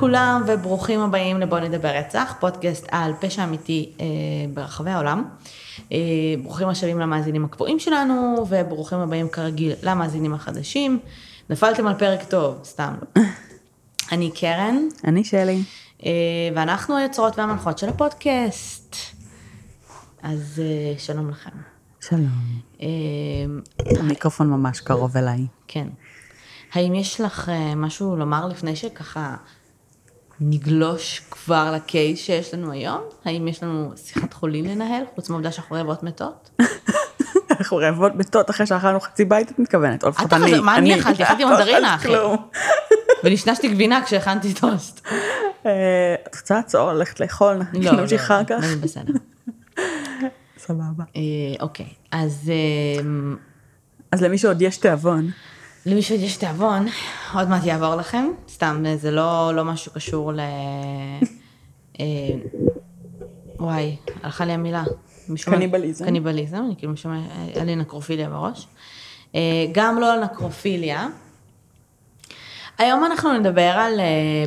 [0.00, 4.06] לכולם וברוכים הבאים לבוא נדבר רצח, פודקאסט על פשע אמיתי אה,
[4.54, 5.24] ברחבי העולם.
[5.92, 5.98] אה,
[6.42, 10.98] ברוכים השבים למאזינים הקבועים שלנו וברוכים הבאים כרגיל למאזינים החדשים.
[11.50, 12.94] נפלתם על פרק טוב, סתם.
[14.12, 14.76] אני קרן.
[15.04, 15.62] אני שלי.
[16.06, 16.10] אה,
[16.54, 18.96] ואנחנו היוצרות והמנחות של הפודקאסט.
[20.22, 21.50] אז אה, שלום לכם.
[22.00, 22.60] שלום.
[22.82, 22.86] אה,
[23.98, 25.46] המיקרופון ממש קרוב אליי.
[25.68, 25.88] כן.
[26.72, 29.36] האם יש לך אה, משהו לומר לפני שככה
[30.40, 33.00] נגלוש כבר לקייס שיש לנו היום?
[33.24, 36.50] האם יש לנו שיחת חולין לנהל, חוץ מהעובדה שאנחנו רעבות מתות?
[37.50, 40.60] אנחנו רעבות מתות אחרי שאכלנו חצי בית, את מתכוונת, או לפחות אני.
[40.60, 41.22] מה אני אכלתי?
[41.22, 42.48] אכלתי מנדרינה, לא אחי.
[43.24, 45.06] ונשנשתי גבינה כשהכנתי טוסט.
[45.66, 48.64] אה, את רוצה לעצור, ללכת לאכול, לא, נמשיך אחר כך?
[48.64, 49.12] אני בסדר.
[50.58, 51.04] סבבה.
[51.16, 51.20] אה,
[51.60, 53.02] אוקיי, אז אה,
[54.12, 55.30] אז למי שעוד יש תיאבון,
[55.86, 56.86] למי שעוד יש תיאבון,
[57.34, 58.26] עוד מעט יעבור לכם.
[58.48, 60.40] סתם, זה לא, לא משהו קשור ל...
[62.00, 62.04] אה,
[63.58, 64.84] וואי, הלכה לי המילה.
[65.44, 66.04] קניבליזם.
[66.04, 68.66] קניבליזם, אני כאילו משום מה, היה לי נקרופיליה בראש.
[69.34, 71.08] אה, גם לא על נקרופיליה.
[72.78, 74.44] היום אנחנו נדבר על אה,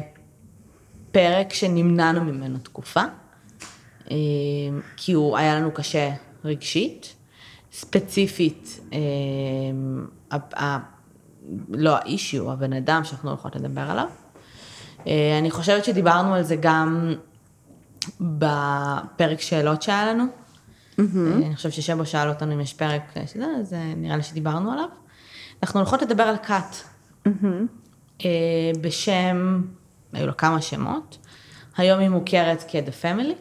[1.12, 3.04] פרק שנמנענו ממנו תקופה,
[4.12, 4.16] אה,
[4.98, 6.14] כי הוא היה לנו קשה
[6.46, 7.16] רגשית.
[7.72, 10.78] ספציפית, אה,
[11.70, 14.08] לא האישיו, הבן אדם שאנחנו הולכות לדבר עליו.
[15.08, 17.14] אה, אני חושבת שדיברנו על זה גם
[18.22, 20.24] בפרק שאלות שהיה לנו.
[21.00, 24.72] אה, אני חושבת ששבו שאל אותנו אם יש פרק שזה, אז אה, נראה לי שדיברנו
[24.72, 24.90] עליו.
[25.64, 26.76] אנחנו הולכות לדבר על כת.
[28.26, 29.62] אה, בשם,
[30.14, 31.18] היו לה כמה שמות.
[31.78, 33.34] היום היא מוכרת כ-The Family.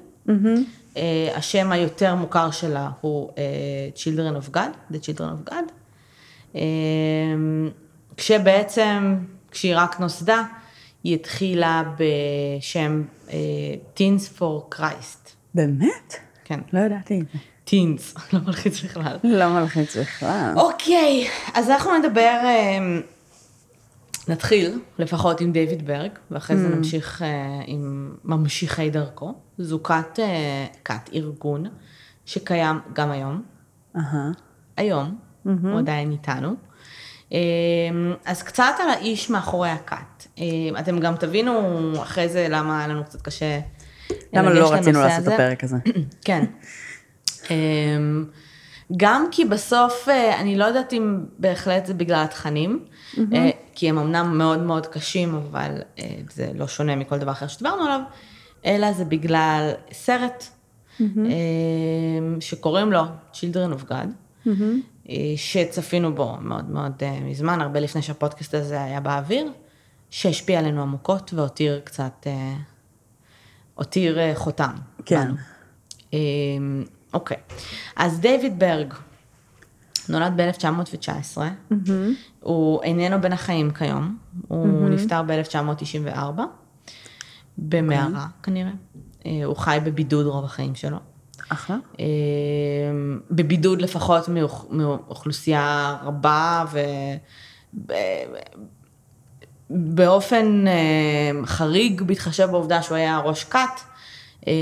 [0.96, 3.42] אה, השם היותר מוכר שלה הוא אה,
[3.94, 5.72] Children of God, The Children of God.
[8.22, 9.16] אה, כשבעצם,
[9.50, 10.42] כשהיא רק נוסדה,
[11.04, 13.36] היא התחילה בשם אה,
[13.96, 15.28] Teens for Christ.
[15.54, 16.14] באמת?
[16.44, 17.38] כן, לא ידעתי את זה.
[18.32, 19.16] לא מלחיץ בכלל.
[19.24, 20.52] לא מלחיץ בכלל.
[20.56, 22.78] אוקיי, אז אנחנו נדבר, אה,
[24.28, 29.34] נתחיל לפחות עם דיוויד ברג, ואחרי זה נמשיך אה, עם ממשיכי דרכו.
[29.58, 31.64] זו כת, אה, כת ארגון
[32.26, 33.42] שקיים גם היום.
[34.76, 36.54] היום, הוא עדיין איתנו.
[37.32, 37.38] אה,
[38.24, 40.26] אז קצת על האיש מאחורי הכת.
[40.38, 40.44] אה,
[40.80, 43.60] אתם גם תבינו אחרי זה למה היה לנו קצת קשה
[44.32, 45.32] למה לא רצינו לעשות את.
[45.32, 45.76] הפרק הזה?
[46.26, 46.44] כן.
[47.50, 48.24] אמ,
[48.96, 52.84] גם כי בסוף, אה, אני לא יודעת אם בהחלט זה בגלל התכנים,
[53.32, 57.46] אה, כי הם אמנם מאוד מאוד קשים, אבל אה, זה לא שונה מכל דבר אחר
[57.46, 58.00] שדיברנו עליו,
[58.66, 60.44] אלא זה בגלל סרט
[61.00, 61.06] אמ,
[62.40, 64.06] שקוראים לו Children of God,
[64.46, 64.52] אה,
[65.36, 69.52] שצפינו בו מאוד מאוד אה, מזמן, הרבה לפני שהפודקאסט הזה היה באוויר,
[70.10, 72.54] שהשפיע עלינו עמוקות והותיר קצת, אה,
[73.74, 74.74] הותיר אה, חותם.
[75.06, 75.28] כן.
[75.28, 75.36] בנו.
[77.14, 77.36] אוקיי,
[77.96, 78.94] אז דיוויד ברג
[80.08, 81.38] נולד ב-1919,
[82.40, 86.40] הוא איננו בין החיים כיום, הוא נפטר ב-1994,
[87.58, 88.70] במערה כנראה,
[89.26, 90.98] אה, הוא חי בבידוד רוב החיים שלו.
[91.52, 91.76] אחלה.
[91.98, 92.04] אמ,
[93.30, 96.64] בבידוד לפחות מאוכ- מאוכלוסייה רבה
[99.70, 103.80] ובאופן אמ, חריג, בהתחשב בעובדה שהוא היה ראש כת,
[104.46, 104.52] אמ,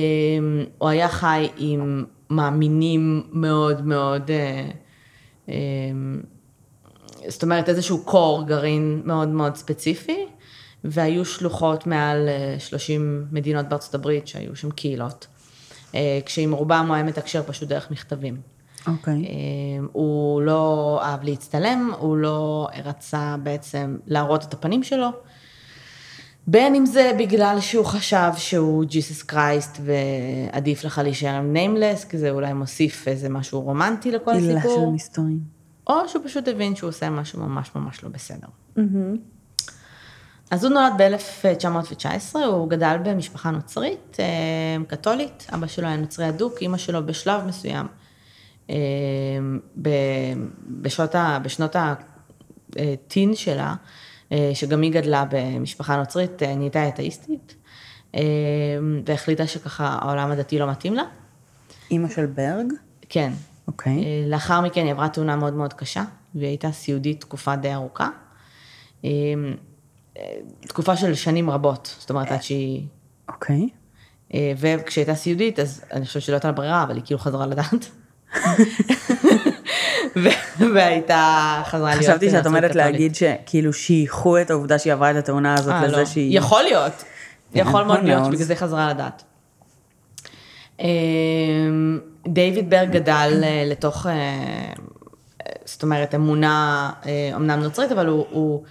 [0.78, 4.30] הוא היה חי עם מאמינים מאוד מאוד,
[5.48, 5.54] אה,
[7.28, 10.26] זאת אומרת איזשהו קור גרעין מאוד מאוד ספציפי,
[10.84, 15.26] והיו שלוחות מעל אה, 30 מדינות בארצות הברית שהיו שם קהילות.
[15.94, 18.36] אה, כשעם רובם הוא היה מתקשר פשוט דרך מכתבים.
[18.86, 19.14] אוקיי.
[19.14, 25.08] אה, הוא לא אהב להצטלם, הוא לא רצה בעצם להראות את הפנים שלו.
[26.46, 32.18] בין אם זה בגלל שהוא חשב שהוא Jesus Christ ועדיף לך להישאר עם nameless, כי
[32.18, 35.40] זה אולי מוסיף איזה משהו רומנטי לכל העלילה של הסיפור, מסתורים.
[35.86, 38.48] או שהוא פשוט הבין שהוא עושה משהו ממש ממש לא בסדר.
[40.50, 44.24] אז הוא נולד ב-1919, הוא גדל במשפחה נוצרית, אה,
[44.88, 47.86] קתולית, אבא שלו היה נוצרי אדוק, אימא שלו בשלב מסוים,
[48.70, 48.76] אה,
[49.82, 49.88] ב-
[50.82, 51.76] בשעות ה- בשנות
[52.76, 53.74] הטין שלה,
[54.32, 57.54] אה, שגם היא גדלה במשפחה נוצרית, נהייתה אתאיסטית,
[59.06, 61.02] והחליטה שככה העולם הדתי לא מתאים לה.
[61.90, 62.72] אימא של ברג?
[63.08, 63.32] כן.
[63.68, 63.92] אוקיי.
[64.04, 66.04] אה, לאחר מכן היא עברה תאונה מאוד מאוד קשה,
[66.34, 68.08] והיא הייתה סיעודית תקופה די ארוכה.
[70.60, 72.82] תקופה של שנים רבות, זאת אומרת עד שהיא...
[73.28, 73.68] אוקיי.
[74.34, 77.46] אה, וכשהיא הייתה סיעודית, אז אני חושבת שלא הייתה לה ברירה, אבל היא כאילו חזרה
[77.46, 77.90] לדעת.
[80.74, 82.74] והייתה חזרה להיות חשבתי שאת עומדת.
[82.74, 86.04] להגיד שכאילו שייכו את העובדה שהיא עברה את התאונה הזאת אה, לזה לא.
[86.04, 86.38] שהיא...
[86.38, 87.04] יכול להיות.
[87.54, 88.24] יכול מאוד להיות?
[88.24, 89.22] שבגלל זה חזרה לדת.
[90.80, 94.06] אמ, דיוויד ברג גדל אה, לתוך,
[95.64, 96.90] זאת אומרת, אמונה
[97.34, 98.64] אמנם נוצרית, אבל הוא,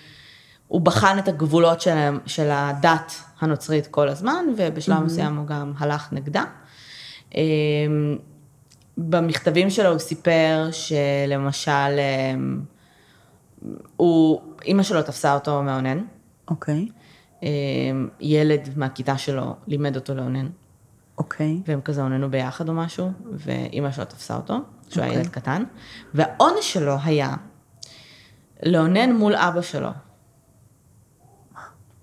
[0.69, 6.13] הוא, בחן את הגבולות של, של הדת הנוצרית כל הזמן, ובשלב מסוים הוא גם הלך
[6.13, 6.44] נגדה.
[7.36, 8.18] אמ,
[8.98, 12.62] במכתבים שלו הוא סיפר שלמשל, אמ,
[13.95, 16.04] הוא, אימא שלו תפסה אותו מאונן.
[16.48, 16.88] אוקיי,
[17.44, 17.48] אמ,
[18.19, 20.48] ילד מהכיתה שלו לימד אותו לאונן,
[21.18, 21.62] אוקיי.
[21.68, 24.57] והם כזה אוננו ביחד או משהו, ואימא שלו תפסה אותו,
[24.89, 25.22] כשהוא היה אוקיי.
[25.22, 25.63] ילד קטן,
[26.13, 27.36] והעונש שלו היה
[28.63, 29.89] לאונן מול אבא שלו.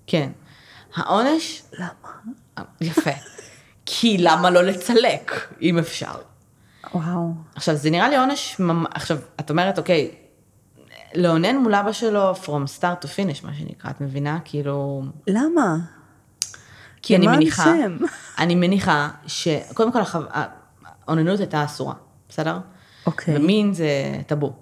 [0.07, 0.29] כן.
[0.95, 1.63] העונש...
[1.73, 2.65] למה?
[2.81, 3.11] יפה.
[3.85, 6.11] כי למה לא לצלק, אם אפשר.
[6.93, 7.31] וואו.
[7.55, 8.61] עכשיו, זה נראה לי עונש,
[8.91, 10.11] עכשיו, את אומרת, אוקיי,
[11.15, 12.47] לאונן מול אבא שלו, from
[12.79, 14.39] start to finish, מה שנקרא, את מבינה?
[14.45, 15.03] כאילו...
[15.27, 15.75] למה?
[17.01, 17.97] כי אני מניחה, השם.
[18.37, 20.19] אני מניחה שקודם כל החו-
[21.07, 21.93] האוננות הייתה אסורה,
[22.29, 22.59] בסדר?
[23.05, 23.37] אוקיי.
[23.37, 23.89] ומין זה
[24.27, 24.53] טאבו.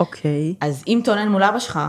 [0.00, 0.54] אוקיי.
[0.60, 1.80] אז אם תאונן מול אבא שלך,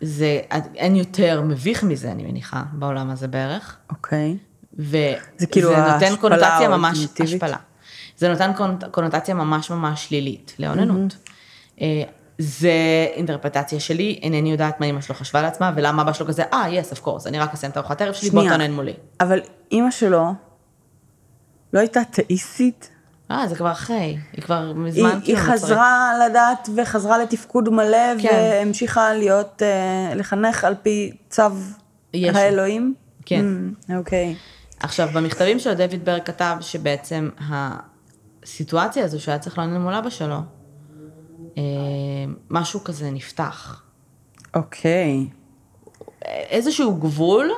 [0.00, 0.40] זה,
[0.74, 3.76] אין יותר מביך מזה, אני מניחה, בעולם הזה בערך.
[3.90, 4.36] אוקיי.
[4.78, 7.42] וזה זה כאילו נותן קונוטציה ממש, האולטימטיבית?
[7.42, 7.56] השפלה.
[8.18, 11.16] זה נותן קונוט- קונוטציה ממש ממש שלילית לאוננות.
[11.80, 12.02] אה,
[12.38, 12.72] זה
[13.14, 16.90] אינטרפטציה שלי, אינני יודעת מה אמא שלו חשבה לעצמה, ולמה אבא שלו כזה, אה, יס,
[16.90, 18.48] אוף קורס, אני רק אסיים את ארוחת הערב שלי, בוא.
[18.48, 18.92] תאונן מולי.
[19.20, 19.40] אבל
[19.72, 20.32] אימא שלו
[21.72, 22.90] לא הייתה תאיסית?
[23.30, 25.62] אה, זה כבר אחרי, היא כבר היא, מזמן היא כאילו נוצרית.
[25.62, 28.28] חזרה לדעת וחזרה לתפקוד מלא כן.
[28.32, 31.42] והמשיכה להיות, אה, לחנך על פי צו
[32.14, 32.38] ישו.
[32.38, 32.94] האלוהים?
[33.26, 33.44] כן.
[33.88, 34.34] Mm, אוקיי.
[34.80, 40.38] עכשיו, במכתבים שלו דויד ברג כתב שבעצם הסיטואציה הזו שהיה צריך לענות מול אבא שלו,
[41.58, 41.62] אה,
[42.50, 43.82] משהו כזה נפתח.
[44.54, 45.26] אוקיי.
[46.24, 47.50] איזשהו גבול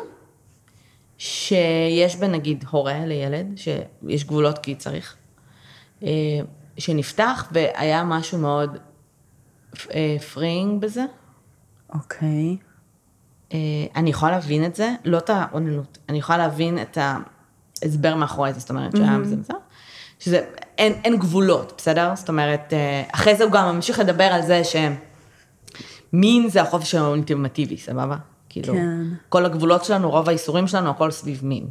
[1.19, 5.17] שיש בין נגיד הורה לילד, שיש גבולות כי צריך,
[6.79, 8.77] שנפתח והיה משהו מאוד
[9.95, 11.05] אה, פרינג בזה.
[11.95, 12.57] אוקיי.
[13.53, 13.59] אה,
[13.97, 16.99] אני יכולה להבין את זה, לא את האוננות, אני יכולה להבין את
[17.83, 19.57] ההסבר מאחורי זה, זאת אומרת שהיה בזה בסדר,
[20.19, 20.45] שזה,
[20.79, 22.13] אין, אין גבולות, בסדר?
[22.15, 27.77] זאת אומרת, אה, אחרי זה הוא גם ממשיך לדבר על זה שמין זה החופש האולטימטיבי,
[27.77, 28.17] סבבה?
[28.49, 29.07] כאילו, כן.
[29.29, 31.67] כל הגבולות שלנו, רוב האיסורים שלנו, הכל סביב מין.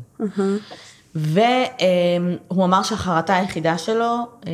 [1.15, 4.15] והוא אמר שהחרטה היחידה שלו,
[4.47, 4.51] אה,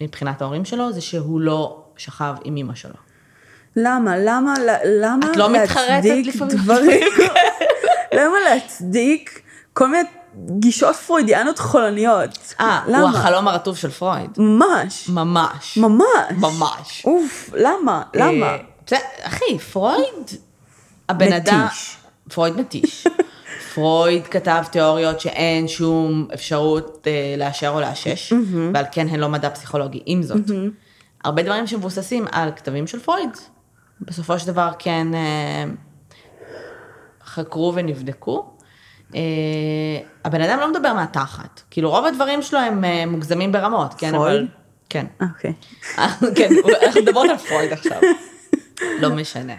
[0.00, 2.94] מבחינת ההורים שלו, זה שהוא לא שכב עם אימא שלו.
[3.76, 4.18] למה?
[4.18, 4.54] למה?
[4.84, 5.52] למה את לא
[5.88, 6.36] להצדיק?
[6.48, 7.06] דברים?
[8.16, 9.42] למה להצדיק
[9.72, 10.08] כל מיני
[10.46, 12.54] גישות פרוידיאנות חולניות?
[12.60, 13.08] אה, הוא?
[13.08, 14.30] החלום הרטוב של פרויד.
[14.38, 15.08] ממש.
[15.08, 15.78] ממש.
[15.78, 16.04] ממש.
[16.30, 17.02] ממש.
[17.04, 18.02] אוף, למה?
[18.14, 18.56] למה?
[18.92, 20.30] אה, אחי, פרויד,
[21.08, 21.48] הבן מתיש.
[21.48, 21.66] אדם...
[22.28, 23.06] פרויד מתיש.
[23.74, 28.32] פרויד כתב תיאוריות שאין שום אפשרות אה, לאשר או לאשש,
[28.74, 30.02] ועל כן הן לא מדע פסיכולוגי.
[30.06, 30.50] עם זאת,
[31.24, 33.30] הרבה דברים שמבוססים על כתבים של פרויד,
[34.00, 35.64] בסופו של דבר כן אה,
[37.24, 38.46] חקרו ונבדקו.
[39.14, 39.20] אה,
[40.24, 44.18] הבן אדם לא מדבר מהתחת, כאילו רוב הדברים שלו הם אה, מוגזמים ברמות, כן, אבל...
[44.18, 44.46] פרויד?
[44.88, 45.06] כן.
[45.20, 45.52] אוקיי.
[46.36, 46.48] כן,
[46.82, 48.00] אנחנו מדברות על פרויד עכשיו.
[49.02, 49.54] לא משנה.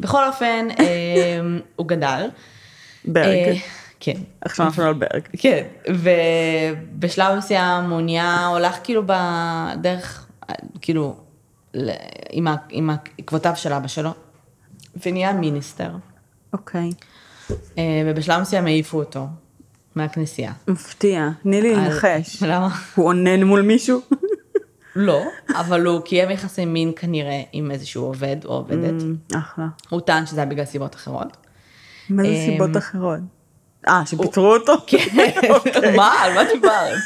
[0.00, 1.40] בכל אופן, אה,
[1.76, 2.28] הוא גדל.
[3.04, 3.26] ברג.
[3.26, 3.54] אה,
[4.00, 4.16] כן.
[4.40, 5.22] עכשיו אנחנו על ברג.
[5.38, 10.26] כן, ובשלב מסוים הוא נהיה, הולך כאילו בדרך,
[10.80, 11.16] כאילו,
[12.30, 14.10] עם ה- עם עקבותיו של אבא שלו,
[15.06, 15.90] ונהיה מיניסטר.
[16.52, 16.90] אוקיי.
[17.50, 17.54] אה,
[18.06, 19.26] ובשלב מסוים העיפו אותו
[19.94, 20.52] מהכנסייה.
[20.68, 21.28] מפתיע.
[21.42, 22.42] תני לי לנחש.
[22.50, 22.68] למה?
[22.94, 24.00] הוא אונן מול מישהו?
[24.96, 25.22] לא,
[25.54, 29.02] אבל הוא קיים יחסי מין כנראה עם איזשהו עובד או עובדת.
[29.36, 29.66] אחלה.
[29.88, 31.36] הוא טען שזה היה בגלל סיבות אחרות.
[32.10, 33.18] מה זה אמ, סיבות אחרות?
[33.88, 34.72] אה, שפיטרו אותו?
[34.86, 34.98] כן,
[35.50, 35.96] אוקיי.
[35.96, 36.12] מה?
[36.22, 36.98] על מה דיברת?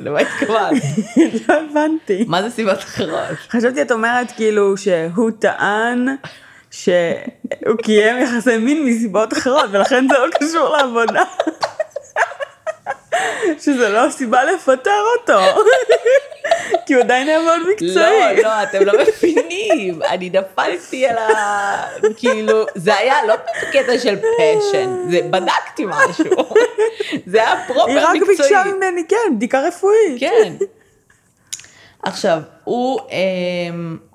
[0.00, 0.82] למה התכוונת?
[1.48, 2.24] לא הבנתי.
[2.28, 3.38] מה זה סיבות אחרות?
[3.50, 6.06] חשבתי את אומרת כאילו שהוא טען
[6.70, 11.22] שהוא קיים יחסי מין מסיבות אחרות ולכן זה לא קשור לעבודה.
[13.58, 15.40] שזה לא סיבה לפטר אותו.
[16.86, 18.36] כי הוא עדיין היה מאוד מקצועי.
[18.36, 20.02] לא, לא, אתם לא מבינים.
[20.02, 21.82] אני נפלתי על ה...
[22.16, 23.34] כאילו, זה היה לא
[23.72, 26.54] קטע של פשן, זה בדקתי משהו.
[27.26, 28.36] זה היה היא פרופר רק מקצועי.
[28.36, 30.20] ביקשה ממני, כן, בדיקה רפואית.
[30.20, 30.54] כן.
[32.02, 33.16] עכשיו, הוא אה,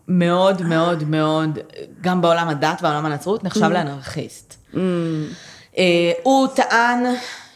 [0.08, 1.60] מאוד מאוד מאוד,
[2.02, 4.56] גם בעולם הדת והעולם הנצרות, נחשב לאנרכיסט.
[5.78, 7.06] אה, הוא טען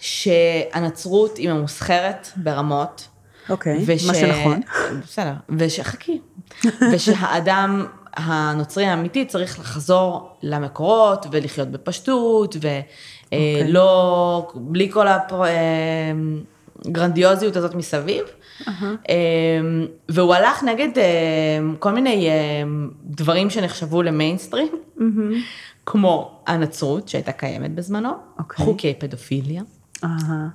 [0.04, 3.08] שהנצרות היא ממוסחרת ברמות,
[3.50, 4.62] אוקיי, מה שנכון.
[5.04, 6.20] בסדר, ושחכי.
[6.94, 12.56] ושהאדם הנוצרי האמיתי צריך לחזור למקורות ולחיות בפשטות,
[13.32, 15.08] ולא, בלי כל
[16.86, 18.24] הגרנדיוזיות הזאת מסביב.
[18.68, 18.74] אמ,
[20.10, 21.04] והוא הלך נגד אה,
[21.80, 22.64] כל מיני אה,
[23.04, 24.72] דברים שנחשבו למיינסטרים,
[25.86, 28.66] כמו הנצרות שהייתה קיימת בזמנו, אוקיי.
[28.66, 29.62] חוקי פדופיליה,
[30.04, 30.48] אהה,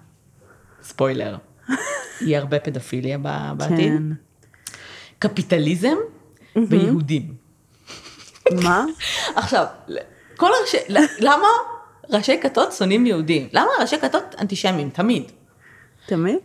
[0.83, 1.37] ספוילר,
[2.21, 3.19] יהיה הרבה פדופיליה
[3.57, 4.03] בעתיד, כן.
[5.19, 5.97] קפיטליזם
[6.69, 7.35] ויהודים.
[8.63, 8.85] מה?
[9.37, 9.65] עכשיו,
[10.37, 10.77] כל ראשי,
[11.19, 11.47] למה
[12.11, 13.49] ראשי כתות שונאים יהודים?
[13.53, 14.91] למה ראשי כתות אנטישמים?
[14.91, 15.23] תמיד.
[16.07, 16.37] תמיד?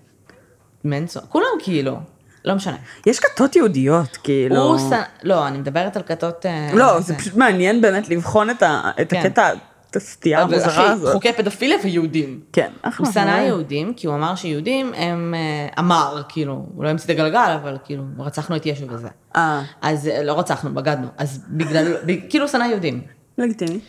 [0.84, 1.98] מנסו, כולם כאילו,
[2.46, 2.78] לא משנה.
[3.06, 4.62] יש כתות יהודיות, כאילו.
[4.62, 6.46] הוא שנא, לא, אני מדברת על כתות...
[6.46, 9.18] אה, לא, זה פשוט מעניין באמת לבחון את ה- את כן.
[9.20, 9.50] הקטע,
[9.96, 11.14] הסטייה המוזרה הזאת.
[11.14, 12.40] חוקי פדופיליה ויהודים.
[12.54, 13.06] כן, אחלה.
[13.06, 13.30] הוא שנא.
[13.30, 17.78] יהודים, כי הוא אמר שיהודים הם, אה, אמר, כאילו, הוא לא המציא את הגלגל, אבל
[17.86, 19.08] כאילו, רצחנו את ישו וזה.
[19.36, 21.08] אה, אז אה, לא רצחנו, בגדנו.
[21.18, 21.94] אז בגלל,
[22.30, 23.02] כאילו שנא יהודים.
[23.38, 23.80] לגיטימי.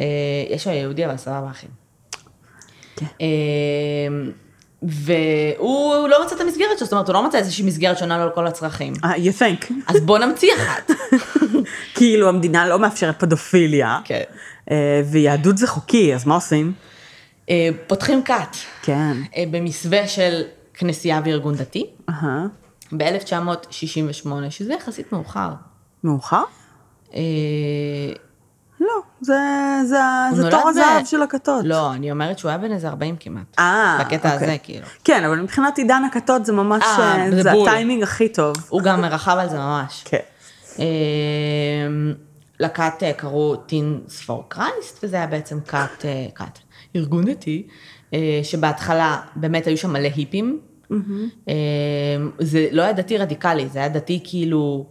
[0.00, 0.04] אה,
[0.50, 1.66] ישו היה יהודי, אבל סבבה, אחי.
[2.96, 3.06] כן.
[4.82, 8.24] והוא לא מצא את המסגרת שלו, זאת אומרת, הוא לא מצא איזושהי מסגרת שונה לו
[8.24, 8.92] על כל הצרכים.
[9.04, 9.72] אה, you think.
[9.86, 10.90] אז בוא נמציא אחת.
[11.96, 14.22] כאילו המדינה לא מאפשרת פדופיליה, כן.
[14.70, 16.72] אה, ויהדות זה חוקי, אז מה עושים?
[17.50, 19.16] אה, פותחים כת כן.
[19.36, 20.42] אה, במסווה של
[20.74, 22.46] כנסייה וארגון דתי, אהה.
[22.92, 25.50] ב-1968, שזה יחסית מאוחר.
[26.04, 26.42] מאוחר?
[28.80, 29.34] לא, זה,
[29.84, 29.98] זה,
[30.34, 31.64] זה תור ב- הזהב של הכתות.
[31.64, 33.42] לא, אני אומרת שהוא היה בן איזה 40 כמעט.
[33.58, 34.48] אה, בקטע אוקיי.
[34.48, 34.86] הזה, כאילו.
[35.04, 37.52] כן, אבל מבחינת עידן הכתות זה ממש, אה, זה זה.
[37.52, 38.56] הטיימינג הכי טוב.
[38.68, 40.04] הוא גם רכב על זה ממש.
[40.04, 40.18] כן.
[42.60, 46.58] אה, לכת אה, קראו Teens for Christ, וזה היה בעצם כת, אה, כת,
[46.96, 47.66] ארגון דתי,
[48.14, 50.60] אה, שבהתחלה באמת היו שם מלא היפים.
[51.48, 51.54] אה,
[52.38, 54.86] זה לא היה דתי רדיקלי, זה היה דתי כאילו,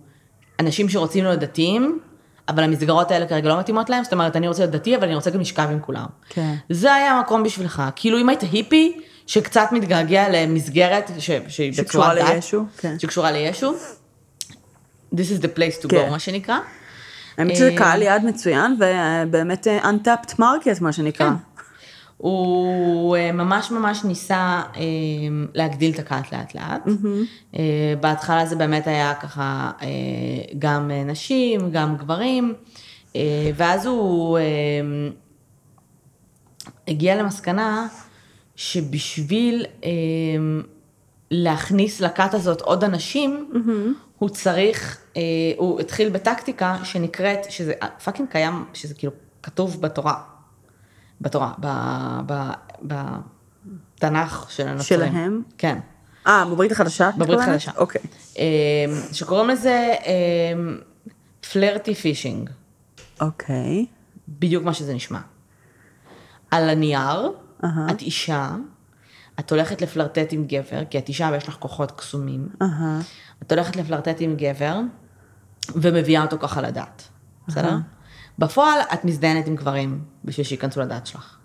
[0.60, 2.00] אנשים שרוצים להיות דתיים,
[2.50, 5.16] אבל המסגרות האלה כרגע לא מתאימות להם, זאת אומרת, אני רוצה להיות דתי, אבל אני
[5.16, 6.06] רוצה גם לשכב עם כולם.
[6.30, 6.56] כן.
[6.70, 7.84] זה היה המקום בשבילך.
[7.96, 8.98] כאילו, אם היית היפי,
[9.28, 13.00] שקצת מתגעגע למסגרת ש- שהיא שקשורה בצורת דת, לישו, כן.
[13.00, 13.74] שקשורה לישו,
[15.14, 16.08] this is the place to כן.
[16.08, 16.58] go, מה שנקרא.
[17.38, 21.30] האמת שזה אה, קהל יעד מצוין, ובאמת אה, untapped market, מה שנקרא.
[21.30, 21.36] כן.
[22.18, 24.62] הוא אה, ממש ממש ניסה
[25.54, 26.88] להגדיל את הקהל לאט לאט.
[27.56, 29.72] אה, בהתחלה זה באמת היה ככה
[30.60, 32.54] גם נשים, גם גברים,
[33.56, 34.40] ואז הוא
[36.88, 37.88] הגיע למסקנה
[38.56, 39.66] שבשביל
[41.32, 43.50] להכניס לכת הזאת עוד אנשים,
[44.20, 45.22] הוא צריך, אה,
[45.58, 50.22] הוא התחיל בטקטיקה שנקראת, שזה fucking קיים, שזה כאילו כתוב בתורה.
[51.22, 51.68] בתורה, ב,
[52.26, 55.12] ב, בתנ"ך של הנוצרים.
[55.12, 55.44] שלהם?
[55.58, 55.80] כן.
[56.28, 57.10] אה, בברית החדשה?
[57.18, 57.50] בברית מתכוונת?
[57.50, 57.72] חדשה.
[57.78, 58.02] אוקיי.
[58.38, 59.94] אה, שקוראים לזה
[61.52, 62.50] flirty fishing,
[63.22, 63.86] אוקיי.
[64.28, 65.20] בדיוק מה שזה נשמע.
[66.52, 67.32] על הנייר,
[67.66, 68.56] את אישה,
[69.40, 72.50] את הולכת לפלרטט עם גבר, כי את אישה ויש לך כוחות קסומים.
[72.62, 73.00] אהה.
[73.42, 74.80] את הולכת לפלרטט עם גבר,
[75.76, 77.04] ומביאה אותו ככה לדעת,
[77.48, 77.76] בסדר?
[78.40, 81.38] בפועל, את מזדיינת עם גברים בשביל שייכנסו לדעת שלך.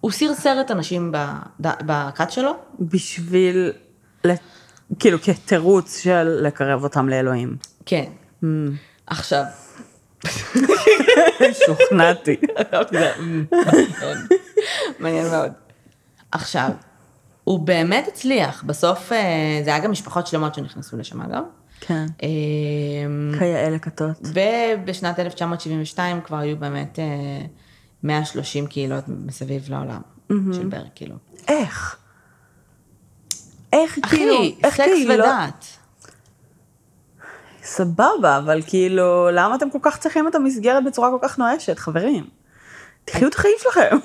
[0.00, 1.12] הוא סרסר את הנשים
[1.60, 3.72] בכת שלו, בשביל,
[4.98, 7.56] כאילו כתירוץ של לקרב אותם לאלוהים.
[7.86, 8.04] כן.
[9.06, 9.44] עכשיו,
[11.66, 12.36] שוכנעתי.
[15.00, 15.52] מעניין מאוד.
[16.32, 16.70] עכשיו,
[17.44, 21.42] הוא באמת הצליח, בסוף אה, זה היה גם משפחות שלמות שנכנסו לשם אגב.
[21.80, 22.06] כן.
[22.22, 22.28] אה,
[23.38, 24.16] כיאה לכתות.
[24.22, 27.04] ובשנת 1972 כבר היו באמת אה,
[28.02, 31.16] 130 קהילות מסביב לעולם, של ברק, כאילו.
[31.48, 31.96] איך?
[33.72, 35.64] איך כאילו, אחי, איך סקס קהילות- ודת.
[37.62, 42.26] סבבה, אבל כאילו, למה אתם כל כך צריכים את המסגרת בצורה כל כך נואשת, חברים?
[43.04, 43.96] תחיו את החיים שלכם.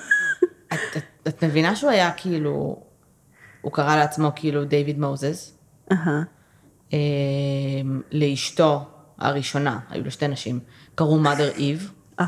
[1.28, 2.84] את מבינה שהוא היה כאילו,
[3.62, 5.58] הוא קרא לעצמו כאילו דיוויד מוזס.
[6.94, 7.00] אה,
[8.12, 8.86] לאשתו
[9.18, 10.60] הראשונה, היו לו שתי נשים,
[10.96, 12.22] קראו mother eve.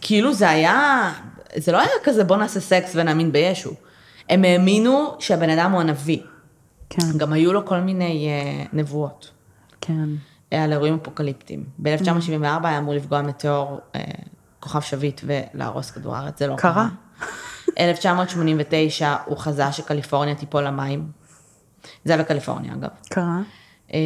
[0.00, 1.12] כאילו זה היה,
[1.56, 3.70] זה לא היה כזה בוא נעשה סקס ונאמין בישו.
[4.28, 6.20] הם האמינו שהבן אדם הוא הנביא.
[6.90, 9.30] כן, גם היו לו כל מיני אה, נבואות
[9.80, 10.08] כן.
[10.50, 11.64] על אירועים אפוקליפטיים.
[11.78, 14.00] ב-1974 היה אמור לפגוע מטאור אה,
[14.60, 16.72] כוכב שביט ולהרוס כדור הארץ, זה לא קרה?
[16.72, 16.88] קרה.
[17.78, 21.06] 1989 הוא חזה שקליפורניה תיפול למים.
[22.04, 22.88] זה היה בקליפורניה אגב.
[23.08, 23.38] קרה.
[23.94, 23.98] אה,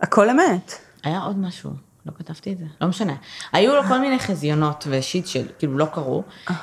[0.00, 0.72] הכל אמת.
[1.04, 1.70] היה עוד משהו,
[2.06, 3.14] לא כתבתי את זה, לא משנה.
[3.52, 6.54] היו לו כל מיני חזיונות ושיט שכאילו לא קרו, אה,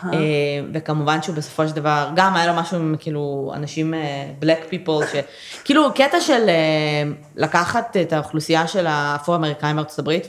[0.74, 3.94] וכמובן שהוא בסופו של דבר, גם היה לו משהו עם כאילו אנשים,
[4.42, 5.18] black people,
[5.64, 7.04] כאילו קטע של אה,
[7.36, 10.28] לקחת את האוכלוסייה של האפרו-אמריקאים בארצות הברית,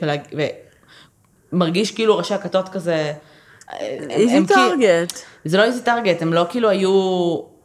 [1.53, 3.13] ומרגיש כאילו ראשי הכתות כזה,
[4.11, 5.23] איזי טארגט.
[5.47, 6.91] זה לא איזי טארגט, הם לא כאילו היו,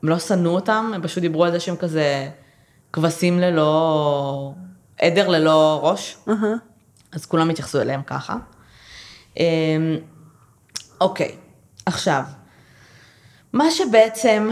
[0.04, 2.30] הם לא שנאו אותם, הם פשוט דיברו על זה שהם כזה
[2.94, 4.54] כבשים ללא,
[5.02, 6.18] עדר ללא ראש.
[7.12, 8.36] אז כולם התייחסו אליהם ככה.
[9.38, 9.44] אמ,
[11.02, 11.36] אוקיי,
[11.86, 12.24] עכשיו,
[13.54, 14.50] מה שבעצם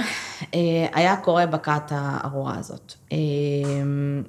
[0.53, 2.93] אה, היה קורה בכת הארורה הזאת.
[3.11, 4.23] אמ,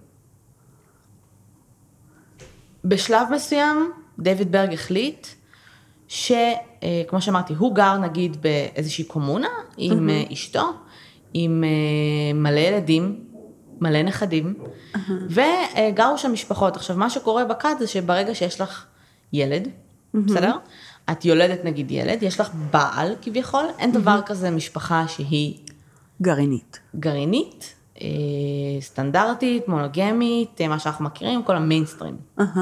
[2.84, 5.26] בשלב מסוים, דיוויד ברג החליט
[6.08, 10.32] שכמו אה, שאמרתי, הוא גר נגיד באיזושהי קומונה עם mm-hmm.
[10.32, 10.72] אשתו,
[11.34, 11.64] עם
[12.34, 13.30] מלא ילדים,
[13.80, 14.54] מלא נכדים,
[14.94, 14.98] uh-huh.
[15.28, 16.76] וגרו שם משפחות.
[16.76, 18.84] עכשיו, מה שקורה בכת זה שברגע שיש לך
[19.32, 20.18] ילד, uh-huh.
[20.26, 20.56] בסדר?
[21.10, 23.98] את יולדת נגיד ילד, יש לך בעל כביכול, אין uh-huh.
[23.98, 25.58] דבר כזה משפחה שהיא...
[26.22, 26.80] גרעינית.
[26.96, 28.06] גרעינית, אה,
[28.80, 32.16] סטנדרטית, מונוגמית, מה שאנחנו מכירים, כל המיינסטרים.
[32.38, 32.58] Uh-huh.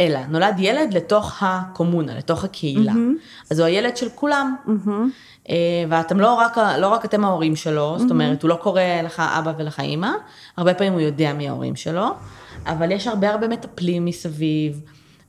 [0.00, 2.92] אלא נולד ילד לתוך הקומונה, לתוך הקהילה.
[2.92, 3.50] Mm-hmm.
[3.50, 4.56] אז הוא הילד של כולם.
[4.66, 5.50] Mm-hmm.
[5.88, 7.98] ואתם לא רק, לא רק אתם ההורים שלו, mm-hmm.
[7.98, 10.10] זאת אומרת, הוא לא קורא לך אבא ולך אימא,
[10.56, 12.06] הרבה פעמים הוא יודע מי ההורים שלו,
[12.66, 14.80] אבל יש הרבה הרבה מטפלים מסביב,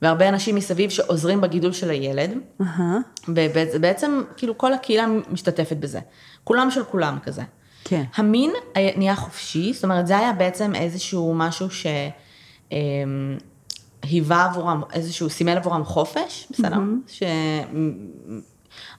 [0.02, 2.30] והרבה אנשים מסביב שעוזרים בגידול של הילד,
[2.60, 2.64] uh-huh.
[3.28, 6.00] ובעצם כאילו כל הקהילה משתתפת בזה,
[6.44, 7.42] כולם של כולם כזה.
[7.84, 8.04] כן.
[8.16, 8.50] המין
[8.96, 11.86] נהיה חופשי, זאת אומרת, זה היה בעצם איזשהו משהו ש...
[14.02, 16.76] היווה עבורם, איזשהו, סימל עבורם חופש, בסדר?
[16.76, 17.10] Mm-hmm.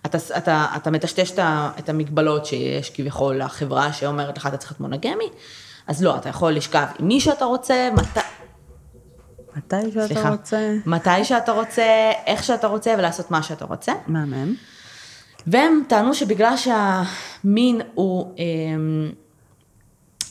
[0.03, 1.31] שאתה אתה, אתה מטשטש
[1.79, 5.29] את המגבלות שיש כביכול לחברה שאומרת לך אתה צריך להיות מונגמי,
[5.87, 8.19] אז לא, אתה יכול לשכב עם מי שאתה רוצה, מתי...
[9.55, 10.75] מתי שאתה סליחה, רוצה.
[10.85, 13.93] מתי שאתה רוצה, איך שאתה רוצה ולעשות מה שאתה רוצה.
[14.07, 14.53] מהמם.
[15.47, 18.35] והם טענו שבגלל שהמין הוא...
[18.39, 18.43] אה,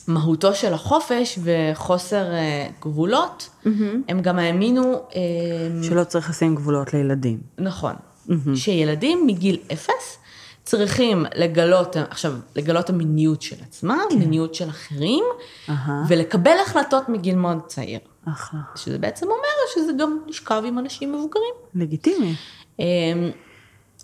[0.07, 3.69] מהותו של החופש וחוסר אה, גבולות, mm-hmm.
[4.07, 4.93] הם גם האמינו...
[5.15, 7.39] אה, שלא צריך לשים גבולות לילדים.
[7.57, 7.93] נכון.
[8.27, 8.55] Mm-hmm.
[8.55, 10.17] שילדים מגיל אפס
[10.63, 14.19] צריכים לגלות, עכשיו, לגלות המיניות של עצמם, כן.
[14.19, 15.23] מיניות של אחרים,
[15.67, 15.71] uh-huh.
[16.07, 17.99] ולקבל החלטות מגיל מאוד צעיר.
[18.25, 18.59] אחלה.
[18.75, 21.53] שזה בעצם אומר שזה גם נשכב עם אנשים מבוגרים.
[21.75, 22.35] לגיטימי.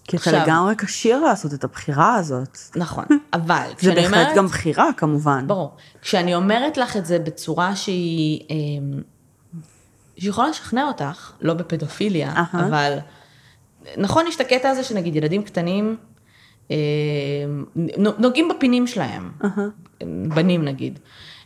[0.08, 2.58] כי אתה לגמרי כשיר לעשות את הבחירה הזאת.
[2.76, 3.80] נכון, אבל אומרת...
[3.80, 5.48] זה בהחלט גם בחירה כמובן.
[5.48, 5.76] ברור.
[6.02, 8.42] כשאני אומרת לך את זה בצורה שהיא...
[8.50, 9.02] אמ,
[10.18, 12.58] שיכולה לשכנע אותך, לא בפדופיליה, uh-huh.
[12.58, 12.98] אבל
[13.98, 15.98] נכון, יש את הקטע הזה שנגיד ילדים קטנים
[16.72, 16.76] אמ,
[17.98, 20.04] נוגעים בפינים שלהם, uh-huh.
[20.36, 21.00] בנים נגיד.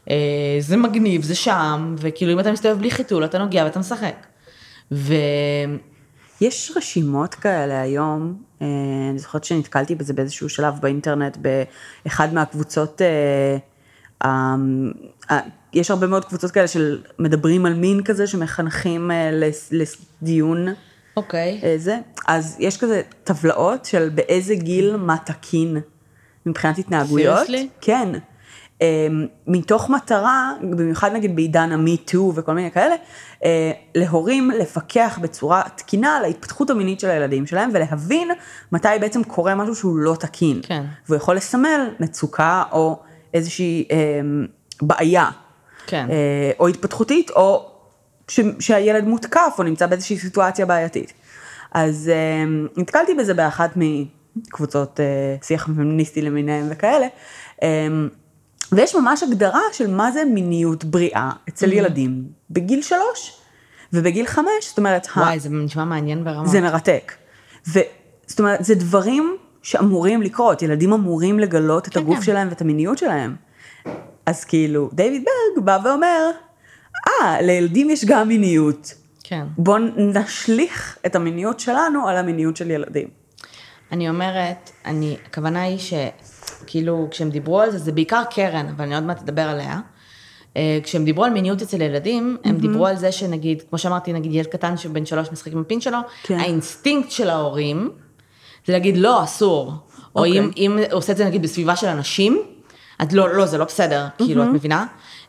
[0.10, 4.26] אה, זה מגניב, זה שם, וכאילו אם אתה מסתובב בלי חיתול, אתה נוגע ואתה משחק.
[4.92, 5.14] ו...
[6.42, 8.68] יש רשימות כאלה היום, אה,
[9.10, 13.58] אני זוכרת שנתקלתי בזה באיזשהו שלב באינטרנט, באחד מהקבוצות, אה,
[15.32, 15.40] אה,
[15.74, 19.12] יש הרבה מאוד קבוצות כאלה של מדברים על מין כזה, שמחנכים
[19.72, 20.68] לדיון.
[21.18, 21.62] אוקיי.
[21.62, 21.78] Okay.
[21.78, 21.98] זה,
[22.28, 25.78] אז יש כזה טבלאות של באיזה גיל מה תקין
[26.46, 27.46] מבחינת התנהגויות.
[27.46, 27.70] סיריוסלי?
[27.82, 28.10] כן.
[28.82, 32.96] אמ, מתוך מטרה, במיוחד נגיד בעידן ה-me-too וכל מיני כאלה,
[33.46, 38.32] אה, להורים לפקח בצורה תקינה על ההתפתחות המינית של הילדים שלהם ולהבין
[38.72, 40.60] מתי בעצם קורה משהו שהוא לא תקין.
[40.64, 40.84] כן.
[41.06, 43.00] והוא יכול לסמל מצוקה או
[43.34, 43.98] איזושהי אה,
[44.82, 45.30] בעיה.
[45.88, 46.08] כן.
[46.10, 47.72] אה, או התפתחותית או
[48.28, 51.14] ש, שהילד מותקף או נמצא באיזושהי סיטואציה בעייתית.
[51.72, 52.44] אז אה,
[52.78, 57.08] נתקלתי בזה באחת מקבוצות אה, שיח פמיניסטי למיניהם וכאלה.
[57.64, 57.88] אה,
[58.72, 61.76] ויש ממש הגדרה של מה זה מיניות בריאה אצל mm-hmm.
[61.76, 63.42] ילדים בגיל שלוש
[63.94, 65.08] ובגיל חמש, זאת אומרת...
[65.18, 65.40] וואי, ה...
[65.40, 66.48] זה נשמע מעניין ברמה.
[66.48, 67.14] זה מרתק.
[67.68, 67.80] ו...
[68.28, 72.22] זאת אומרת, זה דברים שאמורים לקרות, ילדים אמורים לגלות את כן, הגוף כן.
[72.22, 73.36] שלהם ואת המיניות שלהם.
[74.26, 76.32] אז כאילו, דיוויד ברג בא ואומר,
[77.08, 78.94] אה, לילדים יש גם מיניות.
[79.24, 79.46] כן.
[79.58, 83.08] בואו נשליך את המיניות שלנו על המיניות של ילדים.
[83.92, 85.94] אני אומרת, אני, הכוונה היא ש...
[86.68, 89.80] כאילו, כשהם דיברו על זה, זה בעיקר קרן, אבל אני עוד מעט אדבר עליה.
[90.58, 92.62] אה, כשהם דיברו על מיניות אצל ילדים, הם mm-hmm.
[92.62, 95.98] דיברו על זה שנגיד, כמו שאמרתי, נגיד ילד קטן שבן שלוש משחק עם הפין שלו,
[96.24, 96.40] כן.
[96.40, 97.92] האינסטינקט של ההורים,
[98.66, 99.72] זה להגיד לא, אסור.
[99.72, 100.02] Okay.
[100.16, 100.40] או אוקיי.
[100.40, 102.42] אם, אם עושה את זה נגיד בסביבה של אנשים,
[103.00, 104.26] אז לא, לא, זה לא בסדר, mm-hmm.
[104.26, 104.86] כאילו, את מבינה?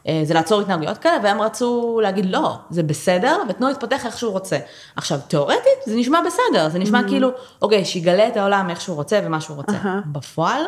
[0.08, 4.32] אה, זה לעצור התנהגויות כאלה, והם רצו להגיד לא, זה בסדר, ותנו להתפתח איך שהוא
[4.32, 4.58] רוצה.
[4.96, 7.08] עכשיו, תיאורטית, זה נשמע בסדר, זה נשמע mm-hmm.
[7.08, 7.30] כאילו,
[7.62, 9.72] אוקיי, שיגלה את העולם איך שהוא רוצה ומה שהוא רוצה.
[9.72, 10.06] Uh-huh.
[10.06, 10.62] בפועל,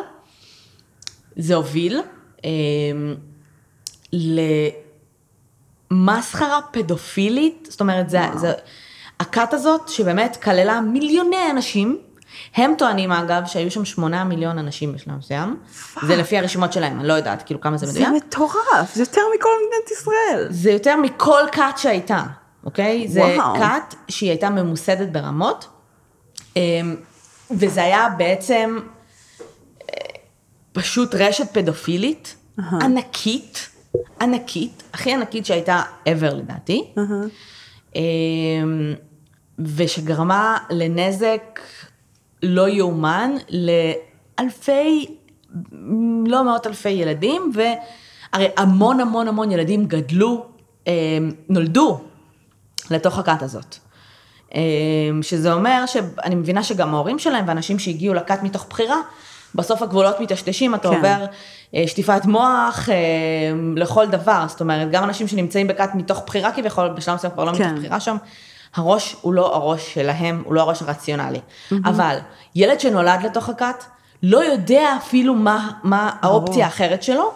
[1.35, 2.01] זה הוביל
[2.45, 2.49] אה,
[5.91, 8.53] למסחרה פדופילית, זאת אומרת, זה, זה,
[9.19, 11.99] הכת הזאת, שבאמת כללה מיליוני אנשים,
[12.55, 15.57] הם טוענים אגב שהיו שם שמונה מיליון אנשים בשלב מסוים,
[16.07, 18.23] זה לפי הרשימות שלהם, אני לא יודעת כאילו כמה זה זה מדויק.
[18.23, 20.47] מטורף, זה יותר מכל מדינת ישראל.
[20.49, 22.23] זה יותר מכל כת שהייתה,
[22.63, 23.07] אוקיי?
[23.07, 23.55] זה וואו.
[23.55, 25.67] כת שהיא הייתה ממוסדת ברמות,
[26.55, 26.95] אמ,
[27.51, 28.79] וזה היה בעצם
[30.73, 32.35] פשוט רשת פדופילית
[32.81, 33.69] ענקית,
[34.21, 36.93] ענקית, הכי ענקית שהייתה ever לדעתי,
[37.95, 38.01] אמ,
[39.59, 41.59] ושגרמה לנזק
[42.43, 43.31] לא יאומן
[44.39, 45.17] לאלפי,
[46.25, 50.45] לא מאות אלפי ילדים, והרי המון המון המון ילדים גדלו,
[50.87, 50.91] אמ,
[51.49, 52.01] נולדו
[52.91, 53.75] לתוך הכת הזאת.
[54.55, 54.59] אמ,
[55.21, 59.01] שזה אומר שאני מבינה שגם ההורים שלהם ואנשים שהגיעו לכת מתוך בחירה,
[59.55, 60.95] בסוף הגבולות מטשטשים, אתה כן.
[60.95, 61.25] עובר
[61.75, 62.95] אה, שטיפת מוח אה,
[63.75, 67.51] לכל דבר, זאת אומרת, גם אנשים שנמצאים בכת מתוך בחירה כביכול, בשלב מסוים כבר לא
[67.51, 67.65] כן.
[67.65, 68.17] מתוך בחירה שם,
[68.75, 71.39] הראש הוא לא הראש שלהם, הוא לא הראש הרציונלי.
[71.85, 72.17] אבל
[72.55, 73.83] ילד שנולד לתוך הכת,
[74.23, 77.31] לא יודע אפילו מה, מה האופציה האחרת שלו,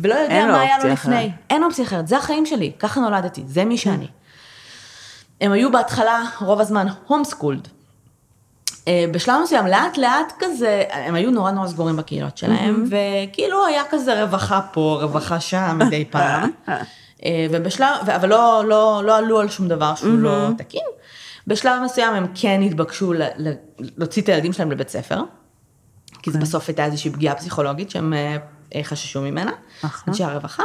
[0.00, 1.16] ולא יודע מה היה לו לפני.
[1.16, 1.30] אחרת.
[1.50, 4.06] אין אופציה אחרת, זה החיים שלי, ככה נולדתי, זה מי שאני.
[5.40, 7.68] הם היו בהתחלה, רוב הזמן, הום סקולד.
[9.12, 14.22] בשלב מסוים, לאט לאט כזה, הם היו נורא נורא סגורים בקהילות שלהם, וכאילו היה כזה
[14.22, 16.50] רווחה פה, רווחה שם מדי פעם.
[17.24, 20.82] אה, ובשלב, אבל לא, לא, לא עלו על שום דבר שהוא לא תקין.
[21.46, 25.20] בשלב מסוים הם כן התבקשו ל- ל- להוציא את הילדים שלהם לבית ספר,
[26.22, 28.36] כי זה בסוף הייתה איזושהי פגיעה פסיכולוגית שהם אה,
[28.74, 29.50] אה, חששו ממנה.
[30.08, 30.62] אנשי הרווחה.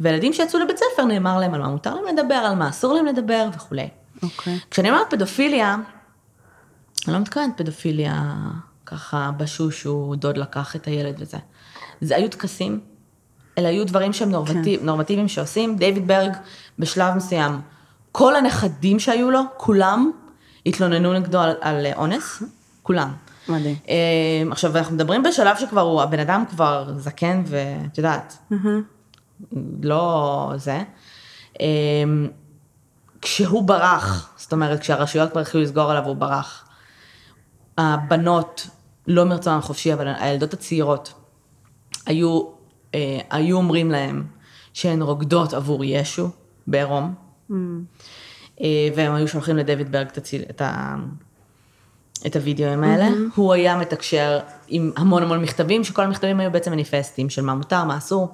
[0.00, 3.06] וילדים שיצאו לבית ספר נאמר להם על מה מותר להם לדבר, על מה אסור להם
[3.06, 3.88] לדבר וכולי.
[4.22, 4.58] אוקיי.
[4.70, 5.76] כשאני אומרת פדופיליה,
[7.06, 8.34] אני לא מתכוונת פדופיליה
[8.86, 11.38] ככה בשושו, דוד לקח את הילד וזה.
[12.00, 12.80] זה היו טקסים,
[13.58, 14.86] אלה היו דברים שהם נורמטיב, כן.
[14.86, 15.76] נורמטיביים שעושים.
[15.76, 16.32] דיוויד ברג
[16.78, 17.60] בשלב מסוים,
[18.12, 20.10] כל הנכדים שהיו לו, כולם
[20.66, 22.42] התלוננו נגדו על, על אונס,
[22.82, 23.12] כולם.
[23.48, 23.76] מדהים.
[23.88, 23.94] אה,
[24.50, 28.38] עכשיו, אנחנו מדברים בשלב שכבר הוא, הבן אדם כבר זקן ואת יודעת,
[29.82, 30.82] לא זה.
[31.60, 31.66] אה,
[33.22, 36.61] כשהוא ברח, זאת אומרת, כשהרשויות כבר התחילו לסגור עליו, הוא ברח.
[37.78, 38.66] הבנות,
[39.06, 41.12] לא מרצון החופשי, אבל הילדות הצעירות,
[42.06, 42.42] היו,
[42.94, 44.24] אה, היו אומרים להם
[44.72, 46.28] שהן רוקדות עבור ישו
[46.66, 47.14] בעירום,
[48.60, 50.96] אה, והם היו שולחים לדויד ברג את, הציל, את, ה,
[52.26, 53.08] את הוידאוים האלה.
[53.34, 57.84] הוא היה מתקשר עם המון המון מכתבים, שכל המכתבים היו בעצם מניפסטים של מה מותר,
[57.84, 58.28] מה אסור,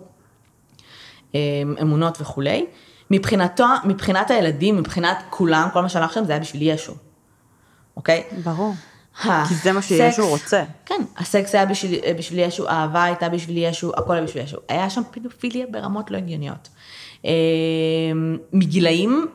[1.35, 1.41] אה,
[1.83, 2.67] אמונות וכולי.
[3.11, 6.95] מבחינתו, מבחינת הילדים, מבחינת כולם, כל מה שהלך שם זה היה בשביל ישו,
[7.97, 8.25] אוקיי?
[8.45, 8.75] ברור.
[9.23, 10.65] כי זה מה שישו רוצה.
[10.87, 14.57] כן, הסקס היה בשביל, בשביל ישו, האהבה הייתה בשביל ישו, הכל היה בשביל ישו.
[14.69, 16.69] היה שם פדופיליה ברמות לא הגיוניות.
[17.25, 17.31] אה,
[18.53, 19.27] מגילאים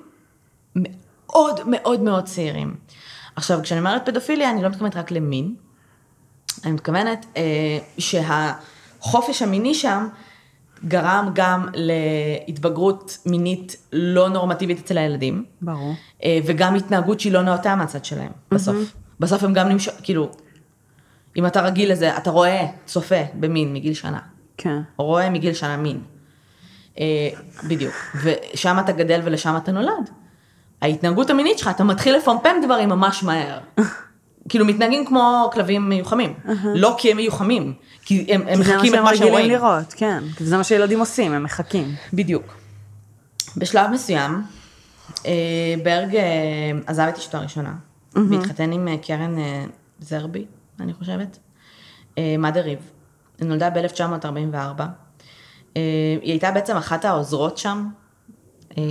[0.76, 2.76] מאוד מאוד מאוד צעירים.
[3.36, 5.56] עכשיו, כשאני אומרת פדופיליה, אני לא מתכוונת רק למין,
[6.64, 10.08] אני מתכוונת אה, שהחופש המיני שם
[10.86, 15.46] גרם גם להתבגרות מינית לא נורמטיבית אצל הילדים.
[15.62, 15.94] ברור.
[16.24, 18.76] אה, וגם התנהגות שהיא לא נאותה מהצד שלהם, בסוף.
[19.20, 20.32] בסוף הם גם נמשך, כאילו,
[21.38, 24.20] אם אתה רגיל לזה, אתה רואה, צופה במין מגיל שנה,
[24.58, 24.82] כן.
[24.98, 26.02] רואה מגיל שנה מין.
[27.00, 27.30] אה,
[27.68, 27.94] בדיוק.
[28.24, 30.10] ושם אתה גדל ולשם אתה נולד.
[30.82, 33.60] ההתנהגות המינית שלך, אתה מתחיל לפמפם דברים ממש מהר.
[34.50, 36.34] כאילו מתנהגים כמו כלבים מיוחמים.
[36.76, 37.74] לא כי הם מיוחמים,
[38.06, 39.52] כי הם, הם מחקים את מה שהם רגילים רואים.
[39.52, 40.24] לראות, כן.
[40.38, 41.96] כי זה מה שילדים עושים, הם מחכים.
[42.14, 42.54] בדיוק.
[43.58, 44.44] בשלב מסוים,
[45.26, 45.32] אה,
[45.84, 46.22] ברג אה,
[46.88, 47.74] עזב את אשתו הראשונה,
[48.30, 49.66] והתחתן עם אה, קרן אה,
[50.00, 50.46] זרבי,
[50.80, 51.40] אני חושבת,
[52.18, 52.80] אה, מדה ריב.
[53.40, 54.82] היא נולדה ב-1944.
[55.78, 55.82] אה,
[56.22, 57.88] היא הייתה בעצם אחת העוזרות שם,
[58.78, 58.84] אה,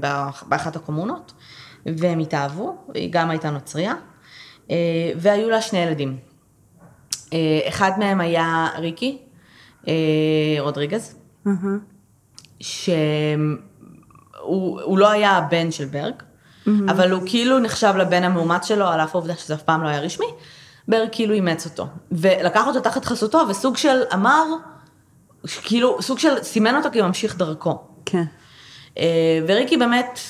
[0.00, 1.32] באח- באחת הקומונות,
[1.86, 3.94] והם התאהבו, היא גם הייתה נוצריה,
[5.16, 6.16] והיו לה שני ילדים.
[7.68, 9.18] אחד מהם היה ריקי
[10.60, 11.16] רודריגז,
[12.60, 13.48] שהוא
[14.82, 16.14] הוא לא היה הבן של ברג,
[16.88, 20.00] אבל הוא כאילו נחשב לבן המאומץ שלו, על אף העובדה שזה אף פעם לא היה
[20.00, 20.26] רשמי,
[20.88, 21.86] ברג כאילו אימץ אותו.
[22.12, 24.44] ולקח אותו תחת חסותו, וסוג של אמר,
[25.62, 27.78] כאילו, סוג של סימן אותו כממשיך דרכו.
[28.04, 28.24] כן.
[28.98, 30.20] אה, וריקי באמת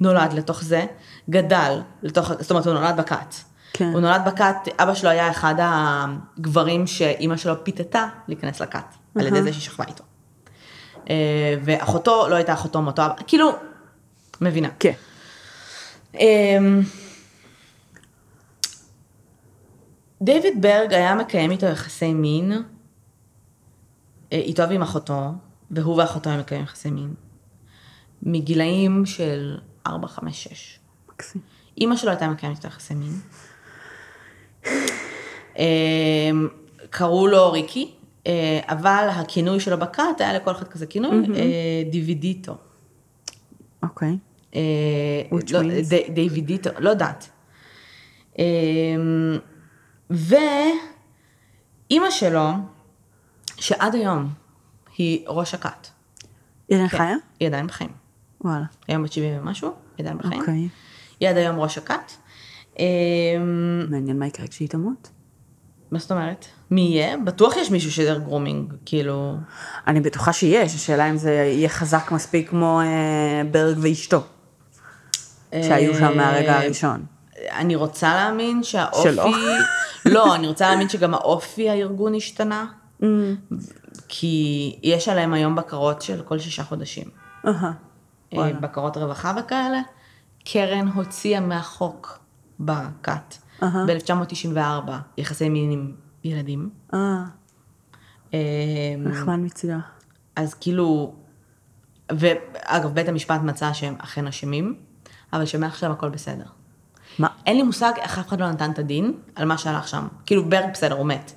[0.00, 0.86] נולד לתוך זה,
[1.30, 3.34] גדל לתוך, זאת אומרת, הוא נולד בכת.
[3.72, 3.90] כן.
[3.92, 8.84] הוא נולד בכת, אבא שלו היה אחד הגברים שאימא שלו פיתתה להיכנס לכת,
[9.18, 10.04] על ידי זה שהיא שכבה איתו.
[11.10, 13.52] אה, ואחותו לא הייתה אחותו מאותו אבא, כאילו,
[14.40, 14.68] מבינה.
[14.78, 14.92] כן.
[16.14, 16.80] אמ,
[20.22, 22.52] דיוויד ברג היה מקיים איתו יחסי מין,
[24.32, 25.32] אה, איתו ועם אחותו,
[25.70, 27.14] והוא ואחותו הם מקיימים יחסי מין,
[28.22, 30.78] מגילאים של 4, 5, 6.
[31.08, 31.40] מקסים.
[31.78, 33.20] אימא שלו הייתה מקיימת איתו יחסי מין.
[35.58, 36.48] אמ,
[36.90, 37.94] קראו לו ריקי,
[38.26, 42.56] אה, אבל הכינוי שלו בכת היה לכל אחד כזה כינוי, אה, דיווידיטו.
[43.82, 44.18] אוקיי.
[44.54, 44.60] אה,
[45.32, 45.60] Which לא,
[46.14, 47.28] דיווידיטו, לא יודעת.
[48.38, 49.38] אמ,
[50.10, 50.80] ואימא
[52.10, 52.50] שלו,
[53.56, 54.28] שעד היום
[54.96, 55.86] היא ראש הכת,
[56.68, 57.16] היא עדיין כן, חיה?
[57.40, 57.90] היא עדיין בחיים.
[58.40, 58.64] וואלה.
[58.88, 60.40] היום בת 70 ומשהו, היא עדיין בחיים.
[60.40, 60.68] אוקיי.
[61.20, 62.12] היא עד היום ראש הכת.
[62.78, 62.84] אמ,
[63.90, 65.10] מעניין מה יקרה כשהיא תמות.
[65.90, 66.46] מה זאת אומרת?
[66.70, 67.16] מי יהיה?
[67.16, 69.36] בטוח יש מישהו שעבר grooming, כאילו...
[69.86, 74.22] אני בטוחה שיש, השאלה אם זה יהיה חזק מספיק כמו אה, ברג ואשתו,
[75.52, 77.04] שהיו שם מהרגע אה, הראשון.
[77.50, 79.02] אני רוצה להאמין שהאופי...
[79.02, 79.26] שלא.
[80.14, 82.66] לא, אני רוצה להאמין שגם האופי הארגון השתנה,
[83.00, 83.04] Mm.
[84.08, 87.08] כי יש עליהם היום בקרות של כל שישה חודשים.
[88.34, 89.80] אה, בקרות רווחה וכאלה.
[90.44, 92.18] קרן הוציאה מהחוק
[92.68, 92.90] אהה.
[93.86, 95.92] ב-1994 יחסי מין עם
[96.24, 96.70] ילדים.
[96.94, 97.24] אה,
[98.34, 99.78] אה, נחמד מצידה.
[100.36, 101.14] אז כאילו,
[102.12, 104.74] ואגב, בית המשפט מצא שהם אכן אשמים,
[105.32, 106.44] אבל שמעכשיו הכל בסדר.
[107.18, 107.28] מה?
[107.46, 110.08] אין לי מושג איך אף אחד לא נתן את הדין על מה שהלך שם.
[110.26, 111.32] כאילו, ברג בסדר, הוא מת.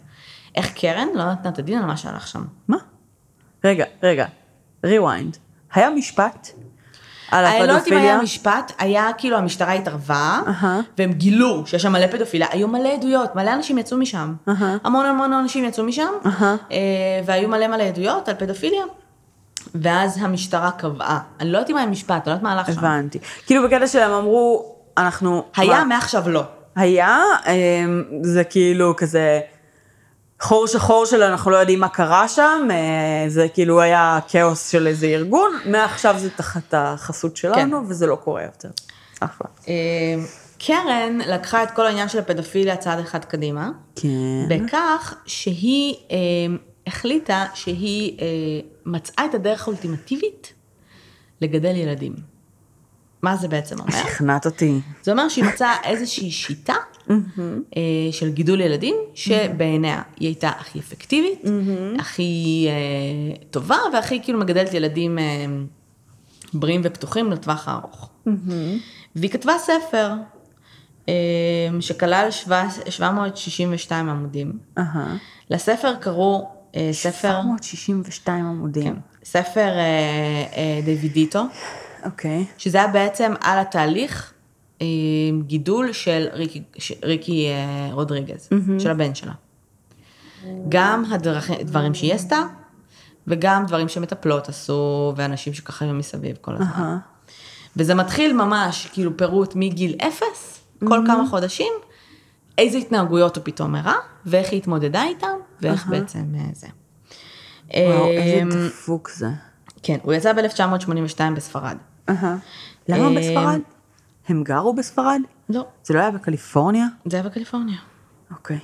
[0.56, 2.44] איך קרן לא נתנה את הדין על מה שהלך שם.
[2.68, 2.78] מה?
[3.64, 4.26] רגע, רגע,
[4.86, 5.38] rewind.
[5.74, 6.48] היה משפט
[7.32, 8.14] על אני לא יודעת אם הפדופיליה?
[8.14, 10.80] היה משפט, היה כאילו המשטרה התערבה, אהה.
[10.98, 14.34] והם גילו שיש שם מלא פדופיליה, היו מלא עדויות, מלא אנשים יצאו משם.
[14.48, 14.78] אהה.
[14.84, 16.12] המון המון אנשים יצאו משם.
[16.72, 16.78] אה,
[17.26, 18.84] והיו מלא מלא עדויות על פדופיליה.
[19.76, 22.80] ואז המשטרה קבעה, אני לא יודעת אם היה משפט, אני לא יודעת מה הלך שם.
[22.80, 23.20] הבנתי.
[23.46, 25.44] כאילו בקטע שלהם אמרו, אנחנו...
[25.56, 25.84] היה, מה?
[25.86, 26.44] מעכשיו לא.
[26.76, 29.40] היה, אמ, זה כאילו כזה
[30.42, 34.88] חור שחור של אנחנו לא יודעים מה קרה שם, אה, זה כאילו היה כאוס של
[34.88, 38.70] איזה ארגון, מעכשיו זה תחת החסות שלנו, וזה לא קורה יותר.
[39.20, 39.48] אחלה.
[39.68, 39.74] אה,
[40.66, 44.10] קרן לקחה את כל העניין של הפדופיליה צעד אחד קדימה, כן.
[44.50, 46.18] בכך שהיא אה,
[46.88, 48.26] החליטה שהיא אה,
[48.86, 50.54] מצאה את הדרך האולטימטיבית
[51.42, 52.16] לגדל ילדים.
[53.22, 53.92] מה זה בעצם אומר?
[53.92, 54.80] שכנעת אותי.
[55.04, 56.74] זה אומר שהיא מצאה איזושהי שיטה
[57.10, 57.16] אה,
[58.12, 61.42] של גידול ילדים, שבעיניה היא הייתה הכי אפקטיבית,
[62.00, 65.24] הכי אה, טובה, והכי כאילו מגדלת ילדים אה,
[66.54, 68.10] בריאים ופתוחים לטווח הארוך.
[69.16, 70.12] והיא כתבה ספר
[71.10, 71.14] אה,
[71.80, 74.60] שכלל שבע- 762 עמודים.
[74.78, 75.18] אהה.
[75.50, 76.50] לספר קראו
[76.92, 78.84] ספר, 762 עמודים.
[78.84, 79.76] כן, ספר אה,
[80.58, 81.44] אה, דיווידיטו,
[82.06, 82.46] אוקיי.
[82.58, 84.34] שזה היה בעצם על התהליך
[84.82, 84.86] אה,
[85.42, 89.34] גידול של ריקי, ש- ריקי אה, רודריגז, של הבן שלה.
[90.70, 91.04] גם
[91.60, 92.40] הדברים שהיא עשתה,
[93.28, 96.66] וגם דברים שמטפלות עשו, ואנשים שככה היו מסביב כל הזמן.
[96.68, 96.98] אהה.
[97.78, 101.74] וזה מתחיל ממש, כאילו פירוט מגיל אפס, כל כמה חודשים,
[102.58, 105.28] איזה התנהגויות הוא פתאום הראה, ואיך היא התמודדה איתם,
[105.62, 106.68] ואיך בעצם אה, זה.
[107.68, 109.28] וואו, אמ, איזה דפוק זה.
[109.84, 111.78] כן, הוא יצא ב-1982 בספרד.
[112.10, 112.38] אהה.
[112.90, 113.60] למה אמ, בספרד?
[114.28, 115.22] הם גרו בספרד?
[115.50, 116.88] לא, זה לא היה בקליפורניה?
[117.06, 117.78] זה היה בקליפורניה.
[118.32, 118.60] אוקיי.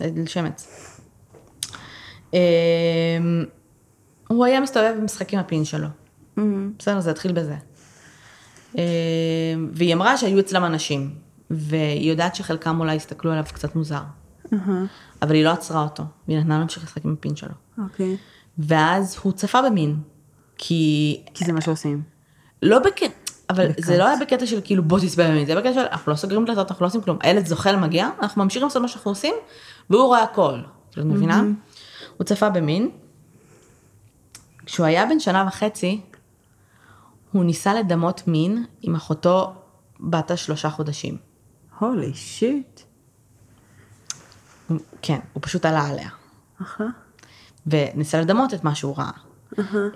[0.00, 0.68] ליל שמץ.
[2.32, 2.38] אמ,
[4.28, 5.88] הוא היה מסתובב במשחק עם הפין שלו.
[6.78, 7.56] בסדר, זה התחיל בזה.
[8.74, 8.80] אמ,
[9.72, 11.14] והיא אמרה שהיו אצלם אנשים,
[11.50, 14.02] והיא יודעת שחלקם אולי הסתכלו עליו קצת מוזר.
[15.22, 17.54] אבל היא לא עצרה אותו, והיא נתנה לו להמשיך לשחק עם הפין שלו.
[17.78, 18.16] אוקיי.
[18.58, 19.96] ואז הוא צפה במין,
[20.58, 22.02] כי כי זה מה שעושים.
[22.62, 23.14] לא בקטע,
[23.50, 26.12] אבל זה לא היה בקטע של כאילו בוא תצפה במין, זה היה בקטע של אנחנו
[26.12, 27.18] לא סוגרים דלתות, אנחנו לא עושים כלום.
[27.20, 29.34] הילד זוחל מגיע, אנחנו ממשיכים לעשות מה שאנחנו עושים,
[29.90, 30.58] והוא רואה הכל.
[30.90, 31.42] את מבינה?
[32.16, 32.90] הוא צפה במין.
[34.66, 36.00] כשהוא היה בן שנה וחצי,
[37.32, 39.52] הוא ניסה לדמות מין עם אחותו
[40.00, 41.16] בת השלושה חודשים.
[41.78, 42.80] הולי שיט.
[45.02, 46.08] כן, הוא פשוט עלה עליה.
[46.62, 46.86] אחלה.
[47.66, 49.10] וניסה לדמות את מה שהוא ראה.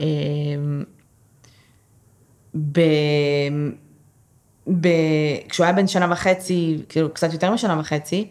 [0.01, 0.85] אמ,
[2.55, 2.81] ב...
[4.81, 4.89] ב...
[5.49, 8.31] כשהוא היה בן שנה וחצי, כאילו קצת יותר משנה וחצי,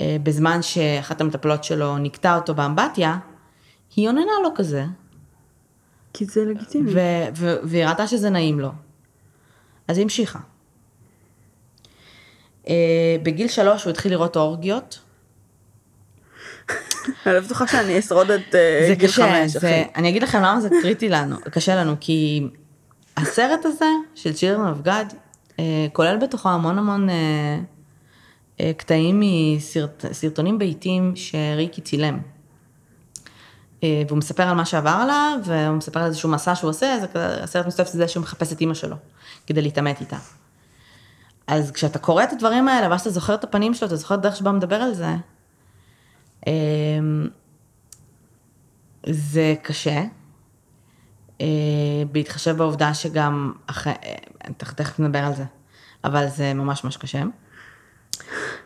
[0.00, 3.18] אה, בזמן שאחת המטפלות שלו נקטה אותו באמבטיה,
[3.96, 4.84] היא עוננה לו כזה,
[6.12, 6.92] כי זה לגיטימי.
[6.94, 6.98] ו...
[7.36, 7.54] ו...
[7.62, 8.70] והיא ראתה שזה נעים לו.
[9.88, 10.38] אז היא המשיכה.
[12.68, 15.00] אה, בגיל שלוש הוא התחיל לראות אורגיות,
[17.26, 19.84] אני לא בטוחה שאני אשרוד את אה, גיל חמש, אחי.
[19.96, 22.46] אני אגיד לכם למה זה קריטי לנו, קשה לנו, כי
[23.16, 25.14] הסרט הזה של Children of God,
[25.58, 32.18] אה, כולל בתוכו המון המון אה, קטעים מסרטונים ביתיים שריקי צילם.
[34.08, 37.66] והוא מספר על מה שעבר עליו, והוא מספר על איזשהו מסע שהוא עושה, כזה, הסרט
[37.66, 38.96] מסתובב זה שהוא מחפש את אימא שלו,
[39.46, 40.16] כדי להתעמת איתה.
[41.46, 44.18] אז כשאתה קורא את הדברים האלה, ואז אתה זוכר את הפנים שלו, אתה זוכר את
[44.18, 45.14] הדרך שבה הוא מדבר על זה,
[49.06, 50.02] זה קשה.
[51.40, 51.46] אה,
[52.12, 53.92] בהתחשב בעובדה שגם, אחרי,
[54.56, 55.44] תכף נדבר על זה,
[56.04, 57.22] אבל זה ממש ממש קשה.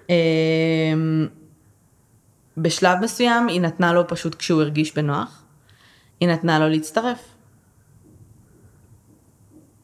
[0.08, 1.26] אמ,
[2.56, 5.42] בשלב מסוים היא נתנה לו פשוט כשהוא הרגיש בנוח,
[6.20, 7.18] היא נתנה לו להצטרף.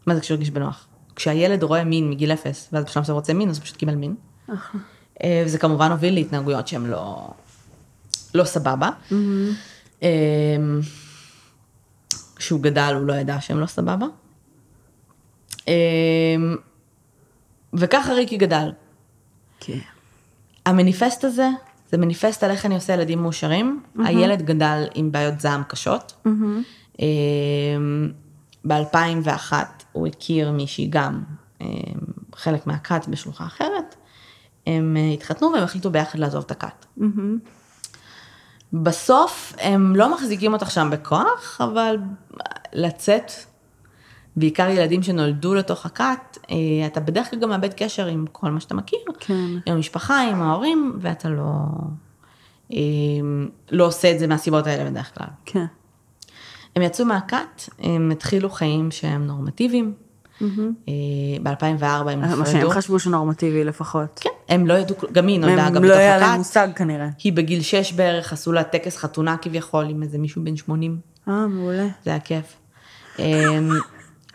[0.07, 0.87] מה זה כשהוא הרגיש בנוח?
[1.17, 4.15] כשהילד רואה מין מגיל אפס, ואז בשלב שהוא רוצה מין, אז הוא פשוט קיבל מין.
[5.23, 7.31] אה, וזה כמובן הוביל להתנהגויות שהן לא,
[8.35, 8.91] לא סבבה.
[10.03, 10.09] אמ,
[12.37, 14.07] כשהוא גדל הוא לא ידע שהן לא סבבה.
[15.69, 15.73] אמ,
[17.75, 18.73] וככה ריקי גדל.
[19.61, 19.79] כן.
[20.67, 21.49] המניפסט הזה,
[21.91, 23.83] זה מניפסט על איך אני עושה ילדים מאושרים.
[24.05, 26.27] הילד גדל עם בעיות זעם קשות.
[28.65, 29.53] ב-2001
[29.93, 31.23] הוא הכיר מישהי גם,
[31.61, 31.67] אמ,
[32.35, 33.95] חלק מהכת בשלוחה אחרת.
[34.67, 36.87] הם אה, התחתנו והם החליטו ביחד לעזוב את הכת.
[38.73, 41.99] בסוף הם לא מחזיקים אותך שם בכוח, אבל
[42.73, 43.33] לצאת,
[44.37, 46.57] בעיקר ילדים שנולדו לתוך הכת, אה,
[46.87, 48.99] אתה בדרך כלל גם מאבד קשר עם כל מה שאתה מכיר.
[49.21, 49.47] כן.
[49.67, 51.45] עם המשפחה, עם ההורים, ואתה לא,
[52.73, 52.79] אה,
[53.71, 55.29] לא עושה את זה מהסיבות האלה בדרך כלל.
[55.45, 55.65] כן.
[56.77, 59.95] הם יצאו מהכת, הם התחילו חיים שהם נורמטיביים.
[61.43, 62.47] ב-2004 הם מה נפרדו.
[62.47, 64.21] שהם חשבו שנורמטיבי לפחות.
[64.23, 66.39] כן, הם לא ידעו, גם היא נולדה הם גם לא בתוך היה להם הכת.
[66.39, 67.09] מושג כנראה.
[67.25, 70.99] היא בגיל 6 בערך, עשו לה טקס חתונה כביכול עם איזה מישהו בן 80.
[71.29, 71.87] אה, מעולה.
[72.05, 72.57] זה היה כיף.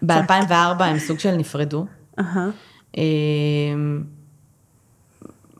[0.01, 1.85] ב-2004 הם סוג של נפרדו.
[2.97, 4.03] אמ,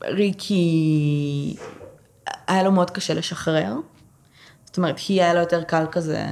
[0.04, 1.56] ריקי,
[2.46, 3.74] היה לו מאוד קשה לשחרר.
[4.64, 6.26] זאת אומרת, היא היה לו יותר קל כזה,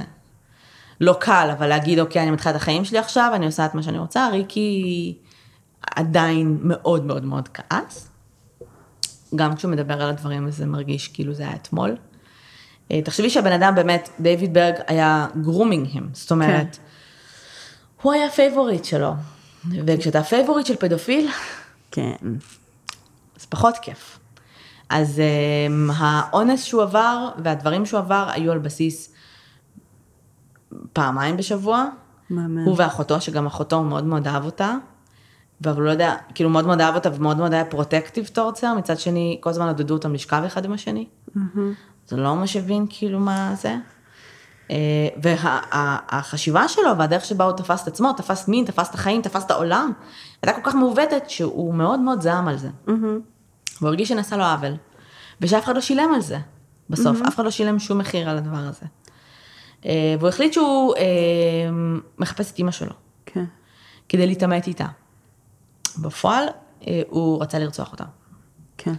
[1.01, 3.83] לא קל, אבל להגיד, אוקיי, אני מתחילה את החיים שלי עכשיו, אני עושה את מה
[3.83, 4.29] שאני רוצה.
[4.31, 5.17] ריקי
[5.95, 8.09] עדיין מאוד מאוד מאוד כעס.
[9.35, 11.95] גם כשהוא מדבר על הדברים הזה מרגיש כאילו זה היה אתמול.
[12.91, 16.77] אה, תחשבי שהבן אדם באמת, דיוויד ברג היה grooming him, זאת אומרת,
[18.01, 19.13] הוא היה favorite שלו.
[19.85, 21.29] וכשאתה favorite של פדופיל,
[21.91, 22.15] כן.
[23.37, 24.19] זה פחות כיף.
[24.89, 29.13] אז um, האונס שהוא עבר והדברים שהוא עבר היו על בסיס
[30.93, 31.85] פעמיים בשבוע.
[32.29, 32.65] מהמם.
[32.65, 34.75] הוא ואחותו, שגם אחותו הוא מאוד מאוד אהב אותה.
[35.63, 38.73] אבל הוא לא יודע, כאילו מאוד מאוד אהב אותה ומאוד מאוד היה protective towards her,
[38.73, 41.07] מצד שני כל הזמן עודדו אותם לשכב אחד עם השני.
[42.07, 43.75] זה לא ממש הבין כאילו מה זה.
[44.71, 49.45] אה, והחשיבה שלו והדרך שבה הוא תפס את עצמו, תפס מין, תפס את החיים, תפס
[49.45, 49.91] את העולם,
[50.43, 52.69] הייתה כל כך מעוותת שהוא מאוד מאוד זעם על זה.
[53.77, 54.73] והוא הרגיש שנעשה לו עוול,
[55.41, 56.37] ושאף אחד לא שילם על זה,
[56.89, 58.85] בסוף, אף אחד לא שילם שום מחיר על הדבר הזה.
[59.85, 61.03] אה, והוא החליט שהוא אה,
[62.17, 62.93] מחפש את אימא שלו,
[63.25, 63.45] כן.
[64.09, 64.85] כדי להתעמת איתה.
[66.01, 66.43] בפועל,
[66.87, 68.03] אה, הוא רצה לרצוח אותה.
[68.77, 68.93] כן.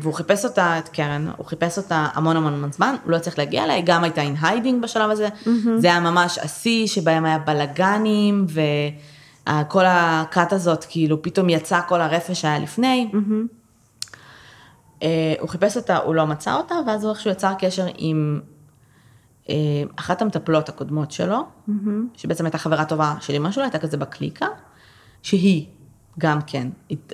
[0.00, 3.38] והוא חיפש אותה, את קרן, הוא חיפש אותה המון המון המון זמן, הוא לא הצליח
[3.38, 5.28] להגיע אליה, היא גם הייתה in hiding בשלב הזה,
[5.78, 12.40] זה היה ממש השיא שבהם היה בלאגנים, וכל הכת הזאת, כאילו פתאום יצא כל הרפש
[12.40, 13.10] שהיה לפני.
[15.02, 18.40] אה, הוא חיפש אותה, הוא לא מצא אותה, ואז הוא איכשהו יצר קשר עם
[19.96, 21.38] אחת המטפלות הקודמות שלו,
[22.16, 24.46] שבעצם הייתה חברה טובה של אמא שלו, הייתה כזה בקליקה,
[25.22, 25.66] שהיא
[26.18, 27.12] גם כן הת-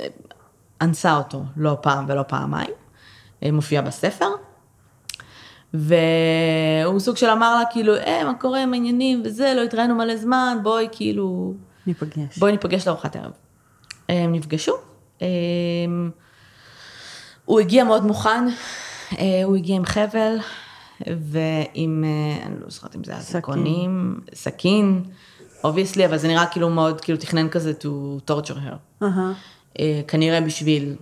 [0.81, 2.71] אנסה אותו לא פעם ולא פעמיים,
[3.43, 4.29] אה, מופיע בספר.
[5.75, 10.17] והוא סוג של אמר לה כאילו, אה, מה קורה עם העניינים וזה, לא התראינו מלא
[10.17, 11.55] זמן, בואי כאילו,
[11.87, 12.39] ניפגש.
[12.39, 13.33] בואי ניפגש לארוחת ערב.
[14.09, 14.73] הם נפגשו,
[15.23, 15.27] אה,
[17.45, 18.45] הוא הגיע מאוד מוכן,
[19.19, 20.37] אה, הוא הגיע עם חבל
[21.07, 23.41] ועם, אה, אני לא זוכרת אם זה היה סכין.
[23.41, 25.05] אזיקונים, סכין,
[25.65, 29.05] obviously, אבל זה נראה כאילו מאוד, כאילו תכנן כזה to torture her.
[29.79, 30.97] אה, כנראה בשביל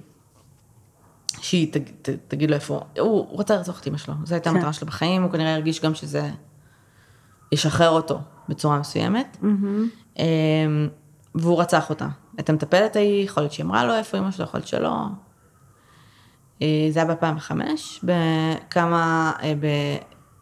[1.41, 4.51] שהיא תג, ת, תגיד לו איפה, הוא, הוא רצה לרצוח את אמא שלו, זו הייתה
[4.51, 4.57] כן.
[4.57, 6.31] המטרה שלו בחיים, הוא כנראה הרגיש גם שזה
[7.53, 9.37] ישחרר אותו בצורה מסוימת,
[10.19, 10.25] אה,
[11.35, 12.09] והוא רצח אותה.
[12.41, 14.91] את המטפלת ההיא, יכול להיות שהיא אמרה לו איפה אמא שלו, יכול להיות שלא.
[16.63, 17.53] אה, זה היה ב-2005,
[18.03, 19.53] בכמה, אה,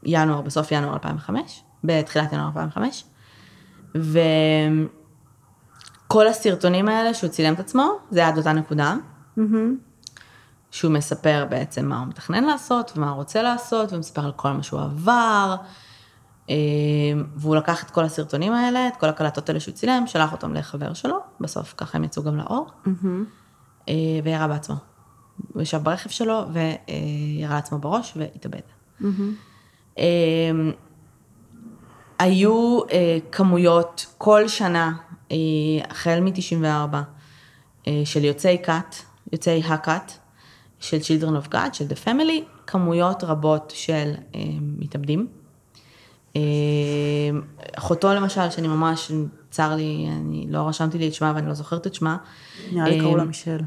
[0.02, 3.04] בינואר, בסוף ינואר 2005, בתחילת ינואר 2005,
[6.06, 8.94] וכל הסרטונים האלה שהוא צילם את עצמו, זה היה עד אותה נקודה,
[10.70, 14.62] שהוא מספר בעצם מה הוא מתכנן לעשות ומה הוא רוצה לעשות, ומספר על כל מה
[14.62, 15.56] שהוא עבר,
[16.50, 16.54] אה,
[17.36, 20.92] והוא לקח את כל הסרטונים האלה, את כל הקלטות האלה שהוא צילם, שלח אותם לחבר
[20.92, 22.66] שלו, בסוף ככה הם יצאו גם לאור,
[23.88, 23.94] אה,
[24.24, 24.95] וירה בעצמו.
[25.52, 28.60] הוא ישב ברכב שלו וירה לעצמו בראש והתאבד.
[29.98, 30.50] אה,
[32.18, 34.92] היו אה, כמויות כל שנה,
[35.32, 35.36] אה,
[35.90, 36.96] החל מ-94,
[37.86, 38.96] אה, של יוצאי כת,
[39.32, 40.12] יוצאי הכת,
[40.80, 44.12] של Children of God, של The Family, כמויות רבות של
[44.60, 45.26] מתאבדים.
[47.78, 49.12] אחותו למשל, שאני ממש,
[49.50, 52.16] צר לי, אני לא רשמתי לי את שמה ואני לא זוכרת את שמה.
[52.72, 53.58] נראה לי קראו לה מישל,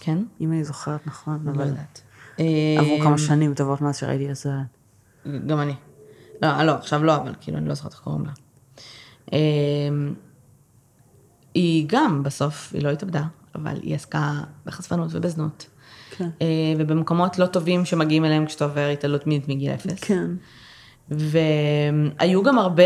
[0.00, 0.18] כן?
[0.40, 2.00] אם אני זוכרת נכון, לא יודעת.
[2.78, 4.50] עברו אה, כמה שנים טובות מאז שראיתי את זה.
[5.46, 5.74] גם אני.
[6.42, 8.32] לא, לא, עכשיו לא, אבל כאילו, אני לא זוכרת איך קוראים לה.
[9.32, 10.14] אמ,
[11.54, 13.24] היא גם, בסוף, היא לא התאבדה,
[13.54, 14.32] אבל היא עסקה
[14.66, 15.66] בחשפנות ובזנות.
[16.10, 16.28] כן.
[16.42, 16.46] אה,
[16.78, 20.00] ובמקומות לא טובים שמגיעים אליהם כשאתה עובר התעללות מינית מגיל אפס.
[20.00, 20.30] כן.
[21.10, 22.82] והיו גם הרבה,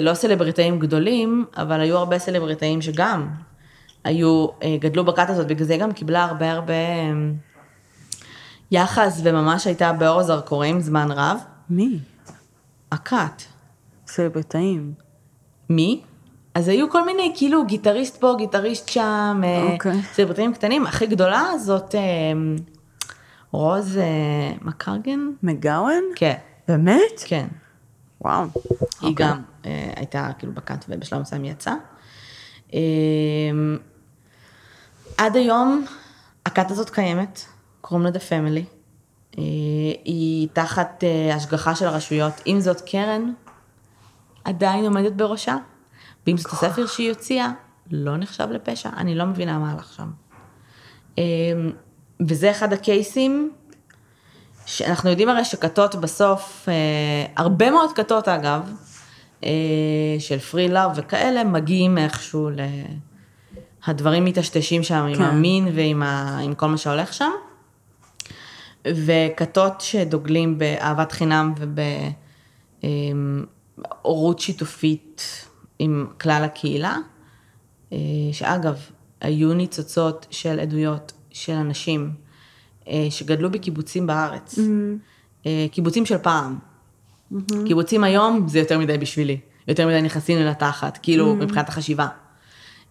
[0.00, 3.28] לא סלבריטאים גדולים, אבל היו הרבה סלבריטאים שגם
[4.04, 6.74] היו, אה, גדלו בכת הזאת, בגלל זה היא גם קיבלה הרבה הרבה
[8.70, 11.38] יחס, וממש הייתה באור הזרקורים זמן רב.
[11.70, 11.98] מי?
[12.92, 13.42] הכת.
[14.06, 14.92] סלבריטאים.
[15.70, 16.02] מי?
[16.54, 20.02] אז היו כל מיני, כאילו, גיטריסט פה, גיטריסט שם, אה, אוקיי.
[20.12, 20.86] סלבריטאים קטנים.
[20.86, 22.00] הכי גדולה זאת אה,
[23.50, 23.98] רוז
[24.62, 25.20] מקרגן?
[25.42, 26.04] מגאוון?
[26.14, 26.34] כן,
[26.68, 27.22] באמת?
[27.24, 27.46] כן.
[28.20, 28.44] וואו.
[29.00, 31.74] היא גם אה, הייתה כאילו בכת ובשלב מסוים יצאה.
[35.20, 35.84] עד היום
[36.46, 37.40] הכת הזאת קיימת,
[37.80, 38.64] קוראים לה Family.
[39.38, 39.42] אה,
[40.04, 42.32] היא תחת אה, השגחה של הרשויות.
[42.44, 43.32] עם זאת, קרן
[44.44, 45.56] עדיין עומדת בראשה,
[46.26, 47.50] ואם זאת הספר שהיא הוציאה,
[47.90, 48.88] לא נחשב לפשע.
[48.96, 50.10] אני לא מבינה מה הלך שם.
[51.18, 51.22] אה,
[52.28, 53.52] וזה אחד הקייסים
[54.66, 56.68] שאנחנו יודעים הרי שכתות בסוף,
[57.36, 58.72] הרבה מאוד כתות אגב,
[60.18, 62.60] של פרי לאב וכאלה, מגיעים איכשהו ל...
[63.90, 65.22] הדברים מטשטשים שם עם כן.
[65.22, 66.38] המין ועם ה...
[66.38, 67.30] עם כל מה שהולך שם.
[68.86, 71.54] וכתות שדוגלים באהבת חינם
[72.82, 75.46] ובהורות שיתופית
[75.78, 76.96] עם כלל הקהילה,
[77.92, 77.98] אה,
[78.32, 78.78] שאגב,
[79.20, 82.10] היו ניצוצות של עדויות של אנשים
[82.88, 84.58] אה, שגדלו בקיבוצים בארץ.
[85.46, 86.58] אה, קיבוצים של פעם.
[87.66, 89.40] קיבוצים היום זה יותר מדי בשבילי.
[89.68, 92.08] יותר מדי נכנסים לי לתחת, כאילו מבחינת החשיבה.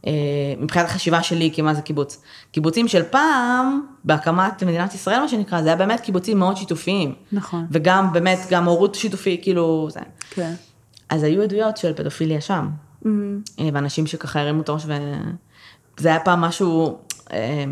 [0.08, 0.12] אה,
[0.58, 2.22] מבחינת החשיבה שלי כמה זה קיבוץ.
[2.52, 7.16] קיבוצים של פעם, בהקמת מדינת ישראל מה שנקרא, זה היה באמת קיבוצים מאוד שיתופיים.
[7.32, 7.68] נכון.
[7.72, 10.00] וגם באמת, גם הורות שיתופי, כאילו זה.
[10.30, 10.54] כן.
[11.10, 12.70] אז היו עדויות של פדופיליה שם.
[13.60, 16.97] אה, ואנשים שככה הרימו את הראש וזה היה פעם משהו
[17.32, 17.66] אה,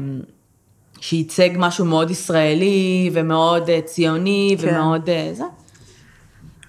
[1.00, 4.68] שייצג משהו מאוד ישראלי ומאוד אה, ציוני כן.
[4.68, 5.44] ומאוד אה, זה.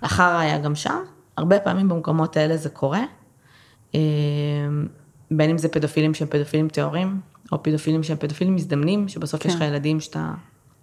[0.00, 0.98] אחר היה גם שם,
[1.36, 3.02] הרבה פעמים במקומות האלה זה קורה.
[5.32, 7.20] אה, בין אם זה פדופילים שהם פדופילים טהורים,
[7.52, 10.30] או פדופילים שהם פדופילים מזדמנים, שבסוף יש לך ילדים שאתה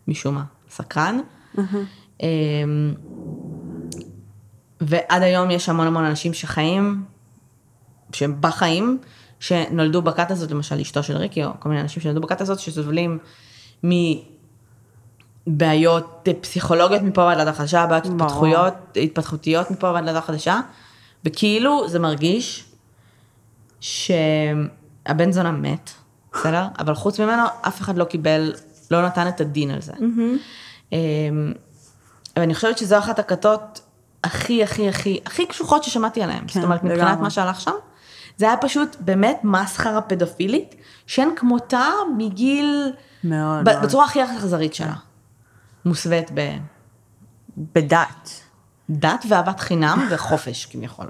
[0.07, 1.19] משום מה סקרן.
[2.23, 2.27] אה,
[4.81, 7.03] ועד היום יש המון המון אנשים שחיים,
[8.13, 8.97] שהם בחיים,
[9.39, 13.17] שנולדו בכת הזאת, למשל אשתו של ריקי, או כל מיני אנשים שנולדו בכת הזאת, שסובלים
[15.47, 18.05] מבעיות פסיכולוגיות מפה ועד להודעה חדשה, בעיות.
[18.05, 20.59] התפתחויות, התפתחותיות מפה ועד להודעה חדשה,
[21.25, 22.74] וכאילו זה מרגיש
[23.79, 25.89] שהבן זונה מת,
[26.33, 26.67] בסדר?
[26.79, 28.53] אבל חוץ ממנו אף אחד לא קיבל,
[28.91, 29.93] לא נתן את הדין על זה.
[30.91, 31.53] אמ,
[32.39, 33.81] ואני חושבת שזו אחת הכתות
[34.23, 36.43] הכי הכי הכי הכי קשוחות ששמעתי עליהן.
[36.47, 37.19] כן, זאת אומרת, מבחינת.
[37.19, 37.71] מה שהלך שם,
[38.37, 40.75] זה היה פשוט באמת מסחרה פדופילית,
[41.07, 43.85] שאין כמותה מגיל, מאוד ב- מאוד.
[43.85, 44.93] בצורה הכי אכזרית שלה.
[45.85, 46.31] מוסווית
[47.57, 48.29] בדת.
[48.89, 51.09] בדת ואהבת חינם וחופש כביכול.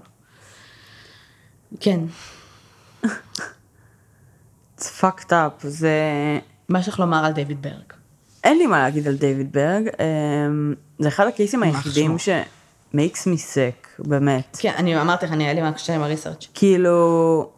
[1.80, 2.00] כן,
[4.78, 5.68] It's fucked up.
[5.68, 6.00] זה...
[6.70, 7.94] מה יש לך לומר על דיוויד ברג?
[8.44, 9.88] אין לי מה להגיד על דיוויד ברג.
[10.00, 12.30] אמ, זה אחד הקייסים היחידים ש...
[12.94, 14.58] makes me sick, באמת.
[14.60, 16.48] כן, אני אמרתי לך, אני היה לי מה קשה עם הריסרצ'.
[16.54, 17.50] כאילו,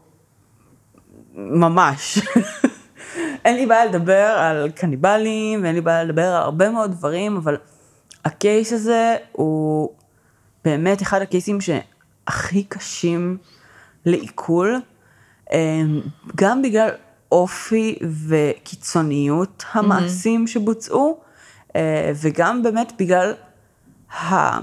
[1.33, 2.19] ממש.
[3.45, 7.57] אין לי בעיה לדבר על קניבלים, ואין לי בעיה לדבר על הרבה מאוד דברים, אבל
[8.25, 9.89] הקייס הזה הוא
[10.65, 13.37] באמת אחד הקייסים שהכי קשים
[14.05, 14.81] לעיכול,
[16.35, 16.89] גם בגלל
[17.31, 17.95] אופי
[18.27, 21.19] וקיצוניות המעשים שבוצעו,
[21.75, 23.33] אה, וגם באמת בגלל
[24.11, 24.59] ה...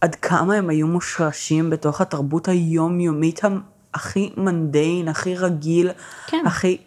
[0.00, 3.40] עד כמה הם היו מושרשים בתוך התרבות היומיומית
[3.94, 5.90] הכי מנדיין, הכי רגיל,
[6.26, 6.42] כן.
[6.46, 6.78] הכי...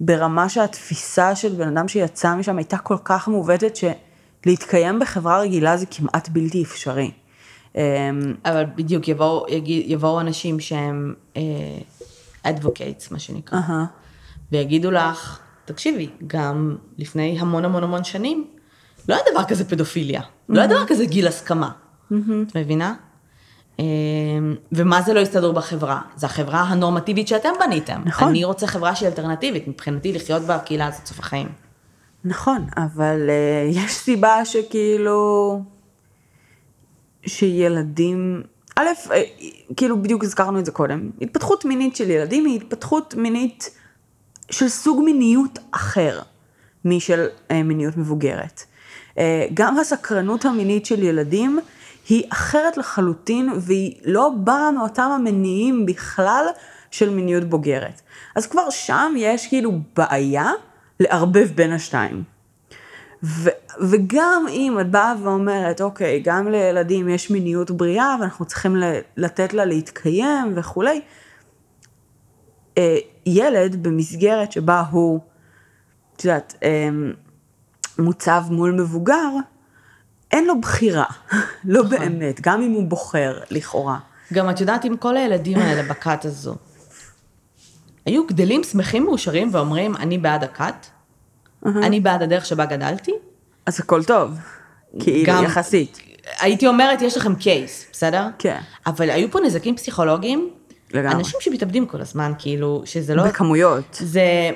[0.00, 5.86] ברמה שהתפיסה של בן אדם שיצא משם הייתה כל כך מעוותת שלהתקיים בחברה רגילה זה
[5.86, 7.10] כמעט בלתי אפשרי.
[7.74, 7.80] אמ,
[8.44, 11.14] אבל בדיוק יבואו, יבואו אנשים שהם
[12.44, 13.84] אדבוקייטס, מה שנקרא, אהה.
[14.52, 18.46] ויגידו לך, תקשיבי, גם לפני המון המון המון שנים,
[19.08, 21.70] לא היה דבר כזה פדופיליה, לא היה דבר כזה גיל הסכמה,
[22.08, 22.94] את מבינה?
[23.80, 23.84] אה,
[24.72, 26.00] ומה זה לא יסתדר בחברה?
[26.16, 28.02] זה החברה הנורמטיבית שאתם בניתם.
[28.04, 28.28] נכון.
[28.28, 31.48] אני רוצה חברה שהיא אלטרנטיבית, מבחינתי לחיות בקהילה הזאת סוף החיים.
[32.24, 35.62] נכון, אבל uh, יש סיבה שכאילו,
[37.26, 38.42] שילדים,
[38.76, 39.22] א', אה,
[39.76, 43.70] כאילו בדיוק הזכרנו את זה קודם, התפתחות מינית של ילדים היא התפתחות מינית
[44.50, 46.20] של סוג מיניות אחר
[46.84, 48.62] משל uh, מיניות מבוגרת.
[49.10, 49.18] Uh,
[49.54, 51.58] גם הסקרנות המינית של ילדים
[52.08, 56.46] היא אחרת לחלוטין והיא לא באה מאותם המניעים בכלל
[56.90, 58.00] של מיניות בוגרת.
[58.34, 60.50] אז כבר שם יש כאילו בעיה
[61.00, 62.33] לערבב בין השתיים.
[63.24, 63.50] ו-
[63.80, 68.76] וגם אם את באה ואומרת, אוקיי, גם לילדים יש מיניות בריאה ואנחנו צריכים
[69.16, 71.00] לתת לה להתקיים וכולי,
[72.78, 72.96] אה,
[73.26, 75.20] ילד במסגרת שבה הוא,
[76.16, 76.88] את יודעת, אה,
[77.98, 79.30] מוצב מול מבוגר,
[80.32, 81.04] אין לו בחירה,
[81.64, 83.98] לא באמת, גם אם הוא בוחר, לכאורה.
[84.32, 86.56] גם את יודעת, אם כל הילדים האלה בכת הזו,
[88.06, 90.86] היו גדלים שמחים מאושרים ואומרים, אני בעד הכת,
[91.66, 93.12] אני בעד הדרך שבה גדלתי,
[93.66, 94.30] אז הכל טוב,
[95.00, 95.98] כאילו, גם- יחסית.
[96.40, 98.26] הייתי אומרת, יש לכם קייס, בסדר?
[98.38, 98.58] כן.
[98.86, 100.50] אבל היו פה נזקים פסיכולוגיים,
[100.92, 101.14] לגמרי.
[101.16, 103.24] אנשים שמתאבדים כל הזמן, כאילו, שזה לא...
[103.24, 103.84] בכמויות.
[104.00, 104.50] זה...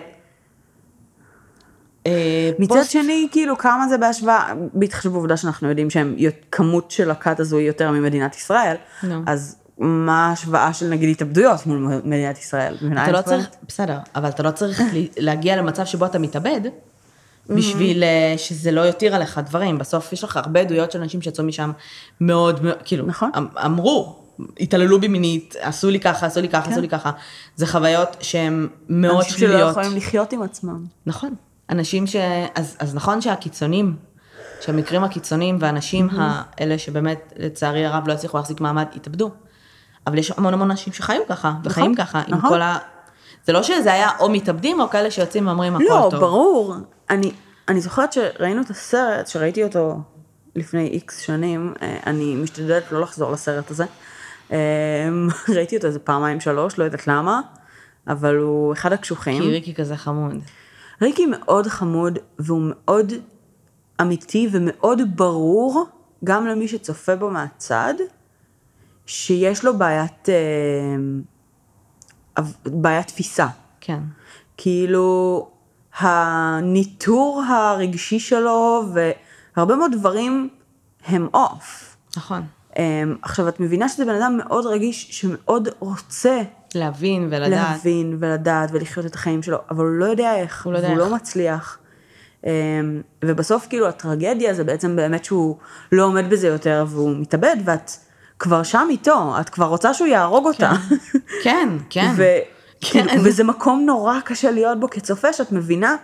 [2.06, 7.40] אה, מצד פוסט- שני, כאילו, כמה זה בהשוואה, בהתחשב בעובדה שאנחנו יודעים שכמות של הכת
[7.40, 9.22] הזו היא יותר ממדינת ישראל, נו.
[9.26, 12.76] אז מה ההשוואה של נגיד התאבדויות מול מדינת ישראל?
[12.92, 13.22] אתה לא?
[13.22, 14.82] צריך, בסדר, אבל אתה לא צריך
[15.16, 16.60] להגיע למצב שבו אתה מתאבד,
[17.48, 19.78] בשביל אה, שזה לא יותיר עליך דברים.
[19.78, 21.72] בסוף יש לך הרבה עדויות של אנשים שיצאו משם
[22.20, 23.30] מאוד, מאוד, כאילו, נכון.
[23.38, 24.16] אמ- אמרו,
[24.60, 27.10] התעללו בי מינית, עשו לי ככה, עשו לי ככה, עשו לי ככה.
[27.56, 29.18] זה חוויות שהן מאוד כן.
[29.18, 29.70] אנשים שלא שליליות.
[29.70, 30.84] יכולים לחיות עם עצמם.
[31.06, 31.34] נכון.
[31.70, 32.16] אנשים ש...
[32.54, 33.96] אז, אז נכון שהקיצונים,
[34.60, 39.30] שהמקרים הקיצוניים והאנשים האלה שבאמת, לצערי הרב, לא הצליחו להחזיק מעמד, התאבדו.
[40.06, 42.50] אבל יש המון המון אנשים שחיו ככה, וחיים ככה, עם נכון.
[42.50, 42.78] כל ה...
[43.46, 46.20] זה לא שזה היה או מתאבדים או כאלה שיוצאים ואומרים הכל לא, טוב.
[46.20, 46.74] ברור.
[47.10, 47.32] אני,
[47.68, 50.00] אני זוכרת שראינו את הסרט, שראיתי אותו
[50.54, 53.84] לפני איקס שנים, אה, אני משתדלת לא לחזור לסרט הזה.
[54.52, 55.08] אה,
[55.56, 57.40] ראיתי אותו איזה פעמיים שלוש, לא יודעת למה,
[58.08, 59.42] אבל הוא אחד הקשוחים.
[59.42, 60.36] כי ריקי כזה חמוד.
[61.02, 63.12] ריקי מאוד חמוד, והוא מאוד
[64.00, 65.86] אמיתי ומאוד ברור,
[66.24, 67.94] גם למי שצופה בו מהצד,
[69.06, 70.34] שיש לו בעיית, אה,
[72.64, 73.46] בעיית תפיסה.
[73.80, 74.00] כן.
[74.56, 75.48] כאילו,
[75.98, 78.84] הניטור הרגשי שלו
[79.56, 80.48] והרבה מאוד דברים
[81.06, 81.96] הם אוף.
[82.16, 82.42] נכון.
[82.78, 86.42] אמ, עכשיו, את מבינה שזה בן אדם מאוד רגיש, שמאוד רוצה
[86.74, 87.50] להבין ולדעת.
[87.50, 91.00] להבין ולדעת ולחיות את החיים שלו, אבל הוא לא יודע איך, הוא לא יודע והוא
[91.00, 91.08] איך.
[91.10, 91.78] לא מצליח.
[92.44, 92.50] אמ,
[93.24, 95.56] ובסוף, כאילו, הטרגדיה זה בעצם באמת שהוא
[95.92, 97.90] לא עומד בזה יותר והוא מתאבד, ואת
[98.38, 100.72] כבר שם איתו, את כבר רוצה שהוא יהרוג אותה.
[101.42, 102.12] כן, כן.
[102.16, 103.18] ו- כאילו, כן.
[103.24, 105.96] וזה מקום נורא קשה להיות בו כצופה, שאת מבינה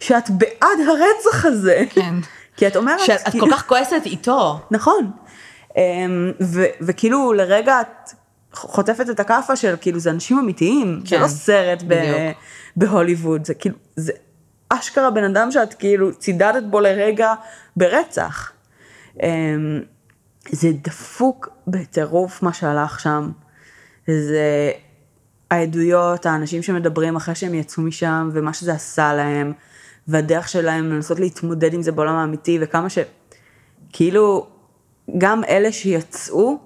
[0.00, 1.84] שאת בעד הרצח הזה.
[1.90, 2.14] כן.
[2.56, 4.60] כי את אומרת, שאת כאילו- כל כך כועסת איתו.
[4.70, 5.10] נכון.
[5.76, 8.10] אמ, ו- וכאילו לרגע את
[8.52, 12.30] חוטפת את הכאפה של כאילו זה אנשים אמיתיים, זה כן, לא סרט ב-.
[12.76, 14.12] בהוליווד, זה כאילו, זה
[14.68, 17.34] אשכרה בן אדם שאת כאילו צידדת בו לרגע
[17.76, 18.52] ברצח.
[19.22, 19.80] אמ,
[20.50, 23.30] זה דפוק בטירוף מה שהלך שם.
[24.06, 24.70] זה
[25.54, 29.52] העדויות, האנשים שמדברים אחרי שהם יצאו משם, ומה שזה עשה להם,
[30.08, 32.98] והדרך שלהם לנסות להתמודד עם זה בעולם האמיתי, וכמה ש...
[33.92, 34.46] כאילו,
[35.18, 36.58] גם אלה שיצאו,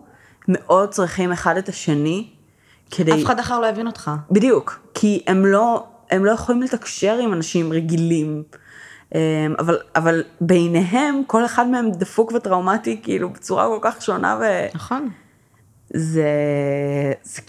[0.48, 2.28] מאוד צריכים אחד את השני,
[2.90, 3.12] כדי...
[3.12, 4.10] אף אחד אחר לא יבין אותך.
[4.30, 8.42] בדיוק, כי הם לא, הם לא יכולים לתקשר עם אנשים רגילים.
[9.14, 9.20] אמ,
[9.58, 15.08] אבל, אבל ביניהם, כל אחד מהם דפוק וטראומטי, כאילו, בצורה כל כך שונה, וזה נכון.
[15.94, 16.24] זה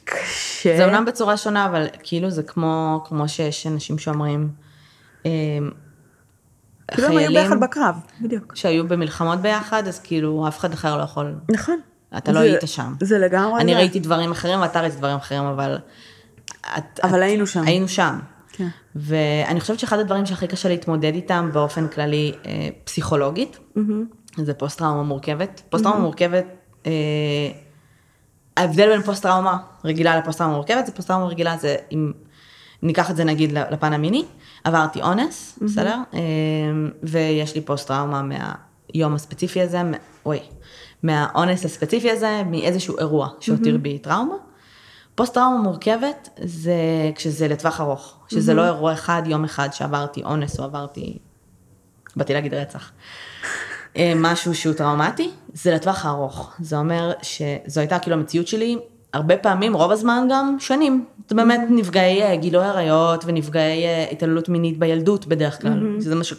[0.05, 0.77] קשה.
[0.77, 4.49] זה אומנם בצורה שונה, אבל כאילו זה כמו, כמו שיש אנשים שאומרים,
[5.25, 5.31] אה,
[6.91, 8.55] כאילו הם היו ביחד בקרב, בדיוק.
[8.55, 11.35] שהיו במלחמות ביחד, אז כאילו אף אחד אחר לא יכול.
[11.51, 11.79] נכון.
[12.17, 12.93] אתה לא זה- היית שם.
[13.01, 13.77] זה לגמרי אני זה.
[13.77, 15.77] ראיתי דברים אחרים ואתה ראית דברים אחרים, אבל...
[16.77, 17.63] את, אבל את, היינו שם.
[17.63, 18.19] היינו שם.
[18.51, 18.67] כן.
[18.95, 23.57] ואני חושבת שאחד הדברים שהכי קשה להתמודד איתם באופן כללי אה, פסיכולוגית,
[24.37, 25.61] זה פוסט טראומה מורכבת.
[25.69, 26.45] פוסט טראומה מורכבת,
[26.85, 26.91] אה,
[28.59, 32.11] ההבדל בין פוסט טראומה רגילה לפוסט טראומה מורכבת, זה פוסט טראומה רגילה זה אם
[32.81, 34.25] ניקח את זה נגיד לפן המיני,
[34.63, 35.95] עברתי אונס, בסדר?
[36.13, 36.19] אה,
[37.03, 39.81] ויש לי פוסט טראומה מהיום הספציפי הזה,
[40.25, 40.39] או,
[41.03, 44.35] מהאונס הספציפי הזה, מאיזשהו אירוע שהותיר בי טראומה.
[45.15, 46.73] פוסט טראומה מורכבת זה
[47.15, 51.17] כשזה לטווח ארוך, שזה לא אירוע אחד, יום אחד שעברתי אונס או עברתי,
[52.15, 52.91] באתי להגיד רצח.
[53.97, 56.53] אה, משהו שהוא טראומטי, זה לטווח הארוך.
[56.59, 58.77] זה אומר שזו הייתה כאילו המציאות שלי,
[59.13, 61.05] הרבה פעמים, רוב הזמן גם שנים.
[61.29, 65.97] זה באמת נפגעי אה, גילוי עריות ונפגעי אה, התעללות מינית בילדות בדרך כלל.
[66.01, 66.33] שזה מה ש...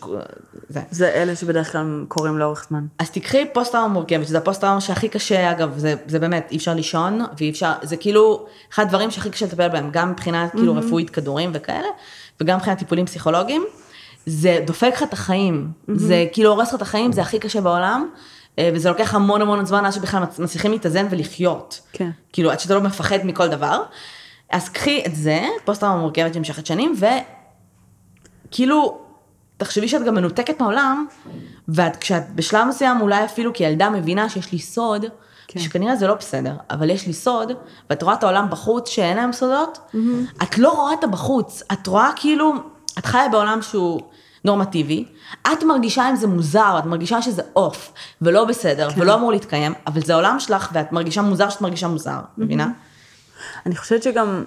[0.69, 0.81] זה.
[0.91, 2.87] זה אלה שבדרך כלל קורים לאורך זמן.
[2.99, 6.57] אז תקחי פוסט טראומה מורכבת, שזה הפוסט טראומה שהכי קשה, אגב, זה, זה באמת, אי
[6.57, 10.75] אפשר לישון, ואי אפשר, זה כאילו אחד הדברים שהכי קשה לטפל בהם, גם מבחינה כאילו
[10.75, 11.89] רפואית כדורים וכאלה,
[12.41, 13.65] וגם מבחינת טיפולים פסיכולוגיים.
[14.27, 18.09] זה דופק לך את החיים, זה כאילו הורס לך את החיים, זה הכי קשה בעולם,
[18.59, 21.81] אה, וזה לוקח המון המון זמן עד שבכלל מצ- מצליחים להתאזן ולחיות.
[21.93, 22.11] כן.
[22.33, 23.83] כאילו, עד שאתה לא מפחד מכל דבר.
[24.51, 26.95] אז קחי את זה, פוסט טראומה מורכבת שנמשכת שנים,
[28.49, 28.99] וכאילו,
[29.57, 31.07] תחשבי שאת גם מנותקת מהעולם,
[31.69, 35.05] ואת כשאת בשלב מסוים אולי אפילו כילדה מבינה שיש לי סוד,
[35.49, 35.61] כן.
[35.61, 37.53] שכנראה זה לא בסדר, אבל יש לי סוד,
[37.91, 39.79] ואת רואה את העולם בחוץ שאין להם סודות,
[40.43, 42.53] את לא רואה את הבחוץ, את רואה כאילו,
[42.99, 44.01] את חיה בעולם שהוא
[44.45, 45.05] נורמטיבי,
[45.53, 50.01] את מרגישה אם זה מוזר, את מרגישה שזה off, ולא בסדר, ולא אמור להתקיים, אבל
[50.01, 52.69] זה העולם שלך, ואת מרגישה מוזר שאת מרגישה מוזר, מבינה?
[53.67, 54.45] אני חושבת שגם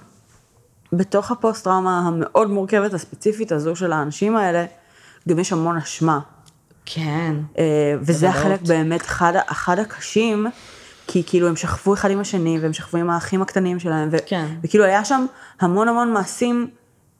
[0.92, 4.64] בתוך הפוסט טראומה המאוד מורכבת הספציפית הזו של האנשים האלה,
[5.28, 6.20] גם יש המון אשמה.
[6.86, 7.34] כן.
[7.58, 8.28] אה, וזה.
[8.28, 10.46] החלק באמת אחד, אחד הקשים,
[11.06, 14.46] כי כאילו הם שכבו אחד עם השני, והם שכבו עם האחים הקטנים שלהם, ו- כן.
[14.62, 15.26] וכאילו היה שם
[15.60, 16.70] המון המון מעשים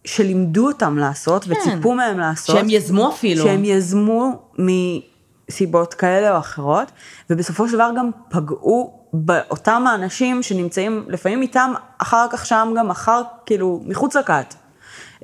[0.05, 2.57] שלימדו אותם לעשות, וציפו מהם לעשות.
[2.57, 3.45] שהם יזמו אפילו.
[3.45, 6.93] שהם יזמו מסיבות כאלה או אחרות,
[7.31, 13.23] ובסופו של דבר גם פגעו באותם האנשים שנמצאים לפעמים איתם אחר כך שם גם אחר,
[13.47, 14.55] כאילו, מחוץ לכת.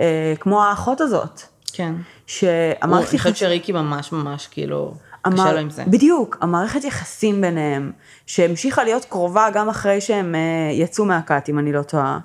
[0.01, 1.95] אה, כמו האחות הזאת, כן.
[2.27, 5.85] שאמרתי אני חושבת שריקי ממש ממש כאילו, קשה לו עם זה.
[5.87, 7.93] בדיוק, המערכת יחסים ביניהם,
[8.27, 10.41] שהמשיכה להיות קרובה גם אחרי שהם אה,
[10.73, 12.19] יצאו מהכת, אם אני לא טועה.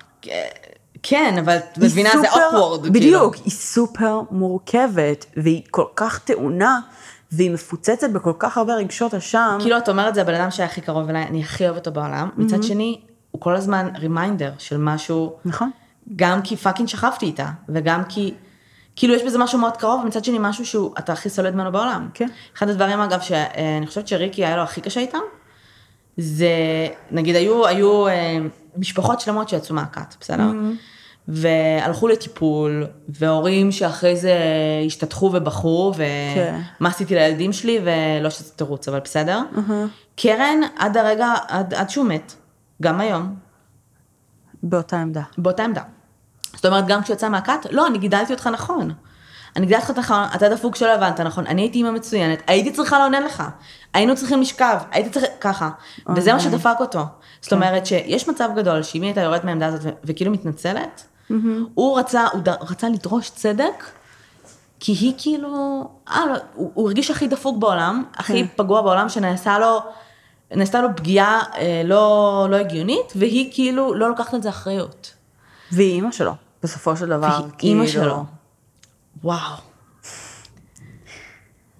[1.08, 2.80] כן, אבל את מבינה, זה סופר- awkward.
[2.80, 2.94] כאילו.
[2.94, 6.80] בדיוק, היא סופר מורכבת, והיא כל כך טעונה,
[7.32, 9.58] והיא מפוצצת בכל כך הרבה רגשות אשם.
[9.60, 12.28] כאילו את אומרת זה הבן אדם שהיה הכי קרוב אליי, אני הכי אוהבת אותו בעולם.
[12.36, 13.00] מצד שני,
[13.30, 15.70] הוא כל הזמן reminder של משהו, נכון.
[16.16, 18.34] גם כי fucking שכבתי איתה, וגם כי,
[18.96, 22.08] כאילו יש בזה משהו מאוד קרוב, ומצד שני משהו שהוא, אתה הכי סולד ממנו בעולם.
[22.14, 22.28] כן.
[22.56, 25.18] אחד הדברים אגב, שאני חושבת שריקי היה לו הכי קשה איתם,
[26.16, 26.48] זה,
[27.10, 28.38] נגיד היו, היו אה,
[28.76, 30.50] משפחות שלמות שיצאו מהכת, בסדר?
[31.28, 34.34] והלכו לטיפול, והורים שאחרי זה
[34.86, 36.60] השתתחו ובכו, כן.
[36.80, 39.40] ומה עשיתי לילדים שלי, ולא שזה תירוץ, אבל בסדר.
[40.16, 42.34] קרן, עד הרגע, עד, עד שהוא מת,
[42.82, 43.34] גם היום,
[44.62, 45.22] באותה עמדה.
[45.38, 45.82] באותה עמדה.
[46.54, 48.90] זאת אומרת, גם כשהוא יצא מהכת, לא, אני גידלתי אותך נכון.
[49.56, 52.98] אני גידלתי אותך נכון, אתה דפוק שלא הבנת נכון, אני הייתי אימא מצוינת, הייתי צריכה
[52.98, 53.42] לעונן לך,
[53.94, 55.70] היינו צריכים לשכב, הייתי צריכה, ככה.
[56.16, 57.00] וזה מה שדפק אותו.
[57.40, 61.06] זאת אומרת שיש מצב גדול שאם היא הייתה יורדת מהעמדה הזאת וכאילו מתנצלת,
[61.74, 63.84] הוא רצה, הוא ד- רצה לדרוש צדק,
[64.80, 65.48] כי היא כאילו,
[66.08, 69.78] אה, לא, הוא, הוא הרגיש הכי דפוק בעולם, הכי פגוע בעולם, שנעשה לו,
[70.50, 75.12] נעשתה לו פגיעה אה, לא, לא הגיונית, והיא כאילו לא לוקחת על זה אחריות.
[75.72, 77.28] והיא אימא שלו, בסופו של דבר.
[77.28, 78.24] והיא אימא כאילו- שלו.
[79.24, 79.56] וואו.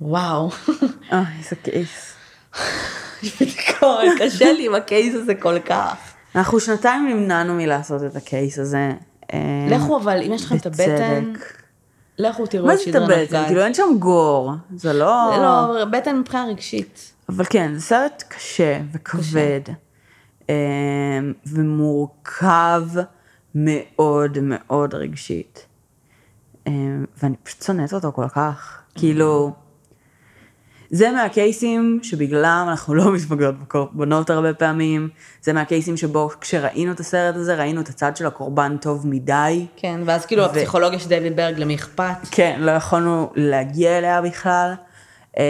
[0.01, 0.51] וואו.
[1.12, 2.12] אוי, איזה קייס.
[4.18, 5.97] קשה לי עם הקייס הזה כל כך.
[6.34, 8.92] אנחנו שנתיים נמנענו מלעשות את הקייס הזה.
[9.33, 11.33] אה, לכו אבל, אם יש לכם את הבטן.
[12.18, 13.45] לכו תראו מה את זה את הבטן?
[13.47, 15.33] כאילו אין שם גור, זה לא...
[15.37, 17.12] זה לא, בטן מבחינה רגשית.
[17.29, 19.61] אבל כן, זה סרט קשה וכבד,
[20.51, 20.55] אה,
[21.47, 22.83] ומורכב
[23.55, 25.66] מאוד מאוד רגשית.
[26.66, 26.72] אה,
[27.22, 28.83] ואני פשוט שונאת אותו כל כך.
[28.95, 29.53] כאילו,
[30.91, 35.09] זה מהקייסים שבגללם אנחנו לא מתמקדות בקורבנות הרבה פעמים,
[35.43, 39.66] זה מהקייסים שבו כשראינו את הסרט הזה, ראינו את הצד של הקורבן טוב מדי.
[39.76, 42.16] כן, ואז כאילו הפסיכולוגיה של דיוויד ברג, למי אכפת?
[42.30, 44.74] כן, לא יכולנו להגיע אליה בכלל.
[45.39, 45.45] אה,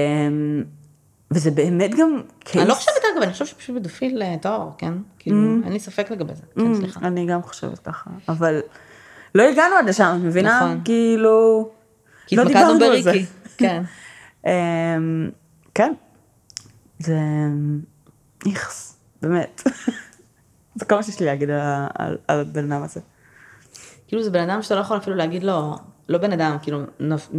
[1.31, 2.63] וזה באמת גם קייס...
[2.63, 4.93] אני לא חושבת אגב, אני חושבת שפשוט פדופיל אה, טהור, כן?
[5.19, 6.43] כאילו, אין לי ספק לגבי זה.
[6.55, 7.01] כן, סליחה.
[7.03, 8.61] אני גם חושבת ככה, אבל
[9.35, 10.57] לא הגענו עד לשם, את מבינה?
[10.57, 10.81] נכון.
[10.85, 11.69] כאילו...
[12.27, 12.79] כי לא התמקדנו.
[12.79, 13.25] בריקי.
[13.59, 13.83] כן.
[14.47, 15.31] אמ,
[15.75, 15.93] כן,
[16.99, 17.19] זה
[18.47, 19.63] איכס, באמת.
[20.75, 21.87] זה כל מה שיש לי להגיד על-
[22.29, 23.01] על- הבן אדם הזה.
[24.09, 25.77] כאילו זה בן אדם שאתה לא יכול אפילו להגיד לו,
[26.09, 26.81] לא בן אדם, כאילו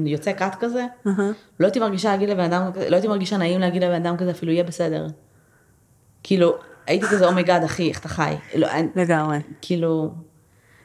[0.06, 0.86] יוצא כת כזה,
[1.60, 4.32] לא הייתי מרגישה להגיד לבן אדם כזה, לא הייתי מרגישה נעים להגיד לבן אדם כזה,
[4.32, 5.08] אפילו יהיה בסדר.
[6.24, 6.56] כאילו,
[6.88, 8.36] הייתי כזה, oh my god, אחי, איך אתה חי?
[8.56, 9.38] לא, אני- לגמרי.
[9.62, 10.14] כאילו,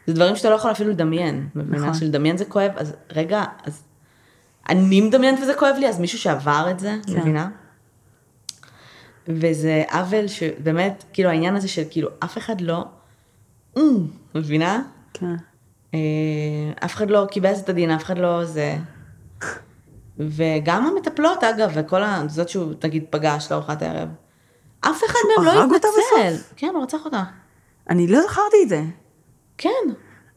[0.06, 1.78] זה דברים שאתה לא יכול אפילו לדמיין, מבינה?
[1.82, 1.94] נכון.
[1.94, 3.82] שלדמיין זה כואב, אז רגע, אז
[4.68, 7.20] אני מדמיינת וזה כואב לי, אז מישהו שעבר את זה, כן.
[7.20, 7.48] מבינה?
[9.28, 12.84] וזה עוול שבאמת, כאילו העניין הזה של כאילו אף אחד לא,
[13.76, 13.82] "אמ",
[14.34, 14.82] מבינה?
[15.14, 15.34] כן.
[15.94, 15.98] אה,
[16.84, 18.76] אף אחד לא קיבל את הדין, אף אחד לא זה.
[20.18, 22.22] וגם המטפלות, אגב, וכל ה...
[22.28, 24.08] זאת שהוא, נגיד, פגש לארוחת ערב.
[24.80, 26.42] אף אחד מהם לא התנצל.
[26.56, 27.22] כן, הוא רצח אותה.
[27.90, 28.82] אני לא זכרתי את זה.
[29.58, 29.70] כן,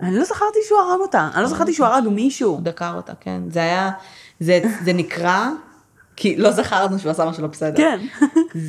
[0.01, 1.29] אני לא זכרתי שהוא הרג אותה.
[1.33, 2.51] אני לא זכרתי שהוא הרג מישהו.
[2.51, 3.41] הוא דקר אותה, כן.
[3.49, 3.91] זה היה,
[4.39, 5.47] זה, זה נקרא,
[6.15, 7.77] כי לא זכרנו שהוא עשה משהו לא בסדר.
[7.77, 7.99] כן.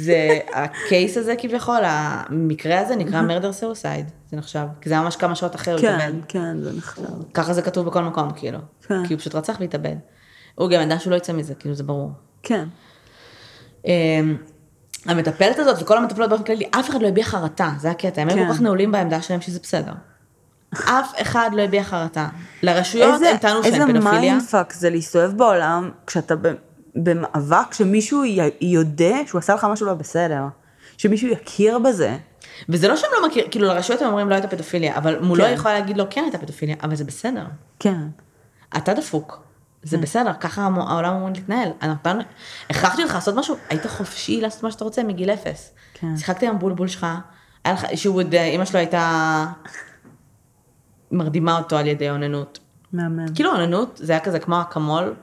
[0.05, 4.67] זה, ה case הזה כביכול, המקרה הזה נקרא murder suicide, זה נחשב.
[4.81, 6.15] כי זה היה ממש כמה שעות אחרי הוא כן, התאבד.
[6.29, 7.03] כן, זה נחשב.
[7.35, 8.59] ככה זה כתוב בכל מקום, כאילו.
[8.89, 9.07] כן.
[9.07, 9.97] כי הוא פשוט רצח והתאבד.
[10.55, 12.11] הוא גם ידע שהוא לא יצא מזה, כאילו, זה ברור.
[12.43, 12.65] כן.
[13.85, 14.37] אמ,
[15.07, 18.37] המטפלת הזאת וכל המטפלות באופן כללי, אף אחד לא הביע חרטה, זה הקטע, הם היו
[18.37, 18.47] כן.
[18.47, 19.93] כל כך נעולים בעמדה שלהם שזה בסדר.
[20.75, 22.29] אף אחד לא הביע חרטה.
[22.63, 24.21] לרשויות איזה- הם טענו איזה שהם פדופיליה.
[24.21, 26.35] mindfuck זה להסתובב בעולם כשאתה
[26.97, 30.43] במאבק שמישהו י- יודע שהוא עשה לך משהו לא בסדר.
[30.99, 32.17] שמישהו יכיר בזה.
[32.69, 35.53] וזה לא שהם לא מכירים, כאילו לרשויות הם אומרים לא הייתה פדופיליה, אבל מולו כן.
[35.55, 37.45] יכולה להגיד לו כן הייתה פדופיליה, אבל זה בסדר.
[37.81, 37.99] כן.
[38.77, 39.33] אתה דפוק.
[39.83, 39.89] כן.
[39.89, 41.69] זה בסדר, ככה העולם אמור להתנהל.
[41.83, 42.21] אנחנו-
[42.71, 45.73] הכרחתי אותך לעשות משהו, היית חופשי לעשות מה שאתה רוצה מגיל אפס.
[45.95, 46.17] כן.
[46.17, 47.07] שיחקתי עם הבולבול שלך,
[47.95, 49.45] שהוא עוד, אימא שלו הייתה
[51.11, 52.59] מרדימה אותו על ידי אוננות.
[52.93, 53.35] מהמם.
[53.35, 55.15] כאילו אוננות זה היה כזה כמו אקמול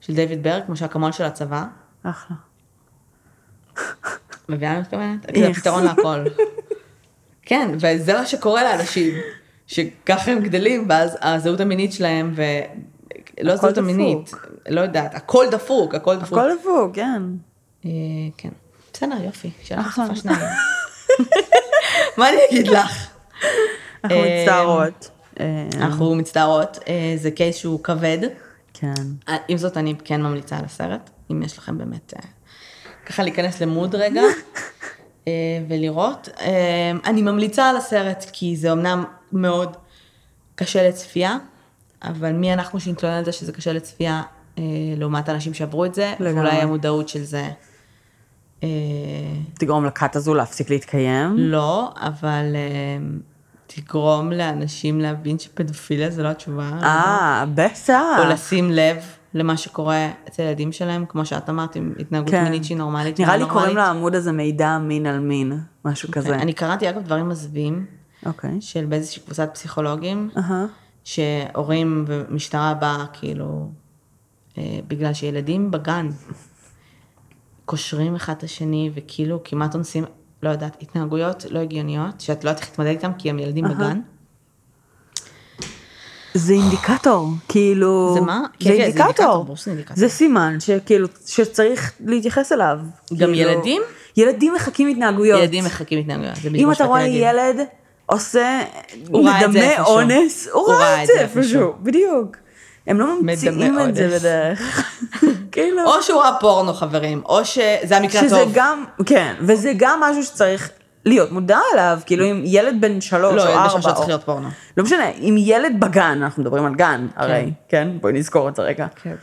[0.00, 1.64] של דיוויד ברג, כמו שהאקמול של הצבא.
[2.02, 2.36] אחלה.
[4.48, 5.26] מביאה מה אני מתכוונת?
[5.36, 6.24] זה הפתרון להכל.
[7.42, 9.14] כן, וזה מה שקורה לאנשים,
[9.66, 13.84] שככה הם גדלים, ואז הזהות המינית שלהם, ולא הזהות דפוק.
[13.84, 14.30] המינית,
[14.68, 16.38] לא יודעת, הכל דפוק, הכל דפוק.
[16.38, 17.22] הכל דפוק, כן.
[17.84, 17.90] אה,
[18.36, 18.48] כן.
[18.92, 19.82] בסדר, יופי, שאלה.
[19.82, 20.46] חשופה שניים.
[22.18, 23.10] מה אני אגיד לך?
[24.04, 25.10] אנחנו אה, מצטערות.
[25.40, 28.18] אה, אנחנו מצטערות, אה, זה קייס שהוא כבד.
[28.74, 28.94] כן.
[29.48, 32.14] עם זאת, אני כן ממליצה על הסרט, אם יש לכם באמת
[33.06, 34.22] ככה להיכנס למוד רגע
[35.68, 36.28] ולראות.
[37.04, 39.76] אני ממליצה על הסרט כי זה אמנם מאוד
[40.54, 41.36] קשה לצפייה,
[42.02, 44.22] אבל מי אנחנו שנתלונן על זה שזה קשה לצפייה
[44.96, 46.34] לעומת אנשים שעברו את זה, לגמרי.
[46.34, 47.48] ואולי המודעות של זה.
[49.58, 51.34] תגרום לכת הזו להפסיק להתקיים.
[51.36, 52.56] לא, אבל
[53.68, 56.70] תגרום לאנשים להבין שפדופיליה זה לא התשובה.
[56.82, 57.92] אה, בטח.
[58.18, 58.96] או לשים לב
[59.34, 62.44] למה שקורה אצל הילדים שלהם, כמו שאת אמרת, עם התנהגות כן.
[62.44, 63.20] מינית שהיא נורמלית.
[63.20, 63.76] נראה לי קוראים נורמלית.
[63.76, 66.34] לעמוד הזה מידע מין על מין, משהו כזה.
[66.34, 67.86] אני קראתי אגב דברים מזוויעים,
[68.26, 68.60] אוקיי.
[68.60, 70.66] של באיזושהי קבוצת פסיכולוגים, אהה.
[71.04, 73.70] שהורים ומשטרה באה, כאילו,
[74.58, 76.10] אה, בגלל שילדים בגן
[77.64, 80.04] קושרים אחד את השני, וכאילו כמעט אונסים,
[80.42, 84.00] לא יודעת, התנהגויות לא הגיוניות, שאת לא יודעת איך להתמודד איתם, כי הם ילדים בגן.
[86.34, 88.14] זה אינדיקטור, כאילו...
[88.14, 88.42] זה מה?
[88.60, 89.06] כן, זה כן, זה אינדיקטור.
[89.06, 89.96] אינדיקטור, שזה אינדיקטור.
[89.96, 92.78] זה סימן שכאילו, שצריך להתייחס אליו.
[93.12, 93.82] גם כאילו, ילדים?
[94.16, 95.40] ילדים מחקים התנהגויות.
[95.40, 97.06] ילדים מחכים התנהגויות, זה בדיוק אם אתה רואה.
[97.06, 97.56] ילד
[98.06, 98.60] עושה,
[99.08, 99.80] הוא זה מדמה.
[99.80, 102.36] אונס, הוא ראה את זה איפשהו, בדיוק.
[102.88, 104.18] הם לא ממציאים את זה.
[104.18, 104.90] בדרך.
[105.52, 108.52] כאילו, או שהוא ראה פורנו חברים, או שזה המקרה שזה הטוב.
[108.54, 110.70] גם, כן, וזה גם משהו שצריך
[111.04, 114.24] להיות מודע אליו, כאילו אם ילד בן שלוש לא, או ילד ארבע, בשלוש צריך להיות
[114.24, 114.48] פורנו.
[114.76, 117.88] לא משנה, אם ילד בגן, אנחנו מדברים על גן, הרי, כן?
[118.00, 118.86] בואי נזכור את זה רגע.
[119.02, 119.14] כן.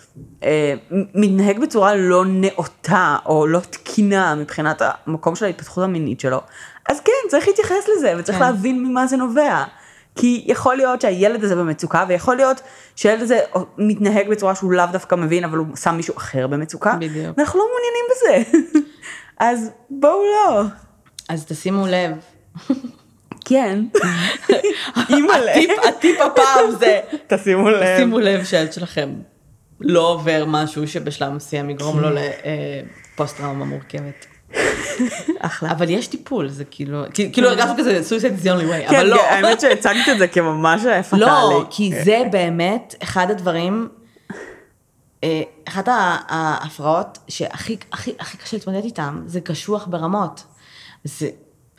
[0.43, 6.41] אה, מתנהג בצורה לא נאותה או לא תקינה מבחינת המקום של ההתפתחות המינית שלו,
[6.89, 8.43] אז כן, צריך להתייחס לזה וצריך כן.
[8.43, 9.63] להבין ממה זה נובע.
[10.15, 12.61] כי יכול להיות שהילד הזה במצוקה, ויכול להיות
[12.95, 13.39] שהילד הזה
[13.77, 16.93] מתנהג בצורה שהוא לאו דווקא מבין, אבל הוא שם מישהו אחר במצוקה.
[16.93, 17.37] בדיוק.
[17.37, 18.59] ואנחנו לא מעוניינים בזה.
[19.47, 20.63] אז בואו לא.
[21.29, 22.11] אז תשימו לב.
[23.45, 23.83] כן.
[25.09, 25.51] אימא'לה.
[25.51, 27.97] הטיפ, הטיפ הפעם זה, תשימו לב.
[27.97, 29.09] שימו לב שהילד שלכם
[29.81, 34.25] לא עובר משהו שבשלב מסוים יגרום לו לפוסט טראומה מורכבת.
[35.39, 35.71] אחלה.
[35.71, 37.03] אבל יש טיפול, זה כאילו,
[37.33, 39.21] כאילו הרגשנו כזה suicide is the only way, כן, אבל לא.
[39.21, 41.21] האמת שהצגת את זה כממש פטאלי.
[41.21, 43.89] לא, כי זה באמת אחד הדברים,
[45.23, 45.87] אה, אחת
[46.27, 50.43] ההפרעות שהכי הכי, הכי קשה להתמודד איתם, זה קשוח ברמות.
[51.03, 51.29] זה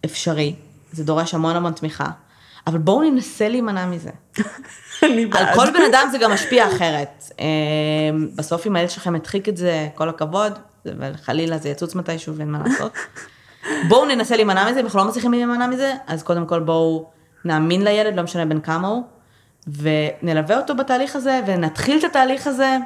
[0.05, 0.55] אפשרי,
[0.93, 2.07] זה דורש המון המון תמיכה,
[2.67, 4.11] אבל בואו ננסה להימנע מזה.
[5.03, 5.55] אני על בעד.
[5.55, 7.31] כל בן אדם זה גם משפיע אחרת.
[7.41, 7.47] אה,
[8.35, 10.53] בסוף אם הילד שלכם הדחיק את זה, כל הכבוד,
[10.99, 12.93] וחלילה זה יצוץ מתישהו ואין מה לעשות.
[13.89, 17.11] בואו ננסה להימנע מזה, אם אנחנו לא מצליחים להימנע מזה, אז קודם כל בואו
[17.45, 19.05] נאמין לילד, לא משנה בין כמה הוא,
[19.67, 22.77] ונלווה אותו בתהליך הזה, ונתחיל את התהליך הזה,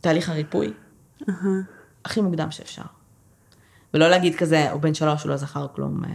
[0.00, 0.72] תהליך הריפוי,
[2.04, 2.82] הכי מוקדם שאפשר.
[3.94, 6.04] ולא להגיד כזה, הוא בן שלוש, הוא לא זכר כלום.
[6.04, 6.10] אה,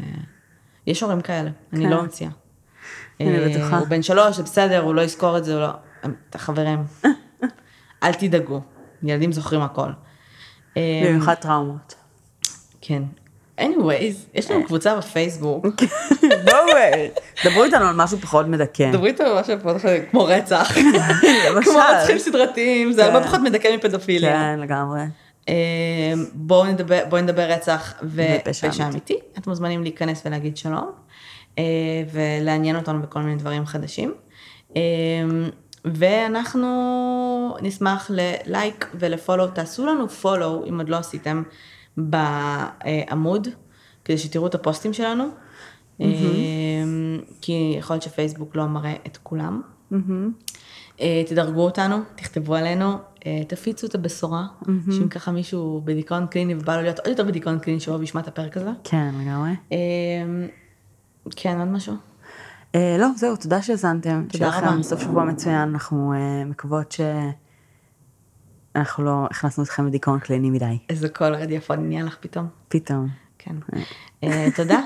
[0.88, 1.90] יש הורים כאלה, אני כן.
[1.90, 2.30] לא ממציאה.
[3.20, 3.78] אני אה, בטוחה.
[3.78, 5.70] הוא בן שלוש, זה בסדר, הוא לא יזכור את זה, הוא לא...
[6.36, 6.84] חברים,
[8.04, 8.62] אל תדאגו,
[9.04, 9.90] ילדים זוכרים הכל.
[10.78, 11.96] אה, במיוחד טראומות.
[12.82, 13.04] כן.
[13.60, 15.66] anyways, יש לנו קבוצה בפייסבוק,
[16.46, 16.78] בואו,
[17.46, 18.92] דברו איתנו על משהו פחות מדכא.
[18.92, 20.72] דברי איתו על משהו פחות כמו רצח,
[21.64, 21.80] כמו.
[22.00, 23.08] רצחים סדרתיים, זה כן.
[23.08, 24.32] הרבה פחות מדכא מפדופיליה.
[24.32, 25.02] כן, לגמרי.
[25.50, 29.20] אה, בואו נדבר, בואו נדבר רצח ופשע אמיתי.
[29.38, 30.92] אתם מוזמנים להיכנס ולהגיד שלום,
[31.60, 31.64] אה,
[32.12, 34.14] ולעניין אותנו בכל מיני דברים חדשים.
[35.96, 41.44] ואנחנו נשמח ללייק ולפולו, תעשו לנו פולו, אם עוד לא עשיתם,
[41.98, 43.48] בעמוד,
[44.06, 45.24] כדי שתראו את הפוסטים שלנו.
[46.02, 46.06] אה,
[47.42, 49.62] כי יכול להיות שפייסבוק לא מראה את כולם.
[51.02, 52.94] אה, תדרגו אותנו, תכתבו עלינו,
[53.26, 54.48] אה, תפיצו את הבשורה,
[54.92, 58.28] שאם ככה מישהו בדיכאון קליני ובא לו להיות עוד יותר בדיכאון קליני שהוא ישמע את
[58.28, 58.72] הפרק הזה.
[58.84, 59.52] כן, לגמרי.
[59.72, 59.78] אה,
[61.36, 61.94] כן, עוד משהו?
[62.76, 64.24] אה, לא, זהו, תודה שהאזנתם.
[64.30, 64.72] תודה שיהיה רבה.
[64.72, 66.96] לכם סוף שבוע מצוין, אנחנו אה, מקוות
[68.76, 70.78] שאנחנו לא הכנסנו אתכם לדיכאון קליני מדי.
[70.90, 72.48] איזה קול רדיופוני נהיה לך פתאום.
[72.68, 73.08] פתאום.
[73.38, 73.56] כן.
[74.24, 74.80] אה, תודה.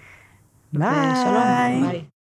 [0.72, 1.12] ביי.
[1.12, 1.90] ושלום.
[1.90, 2.04] ביי.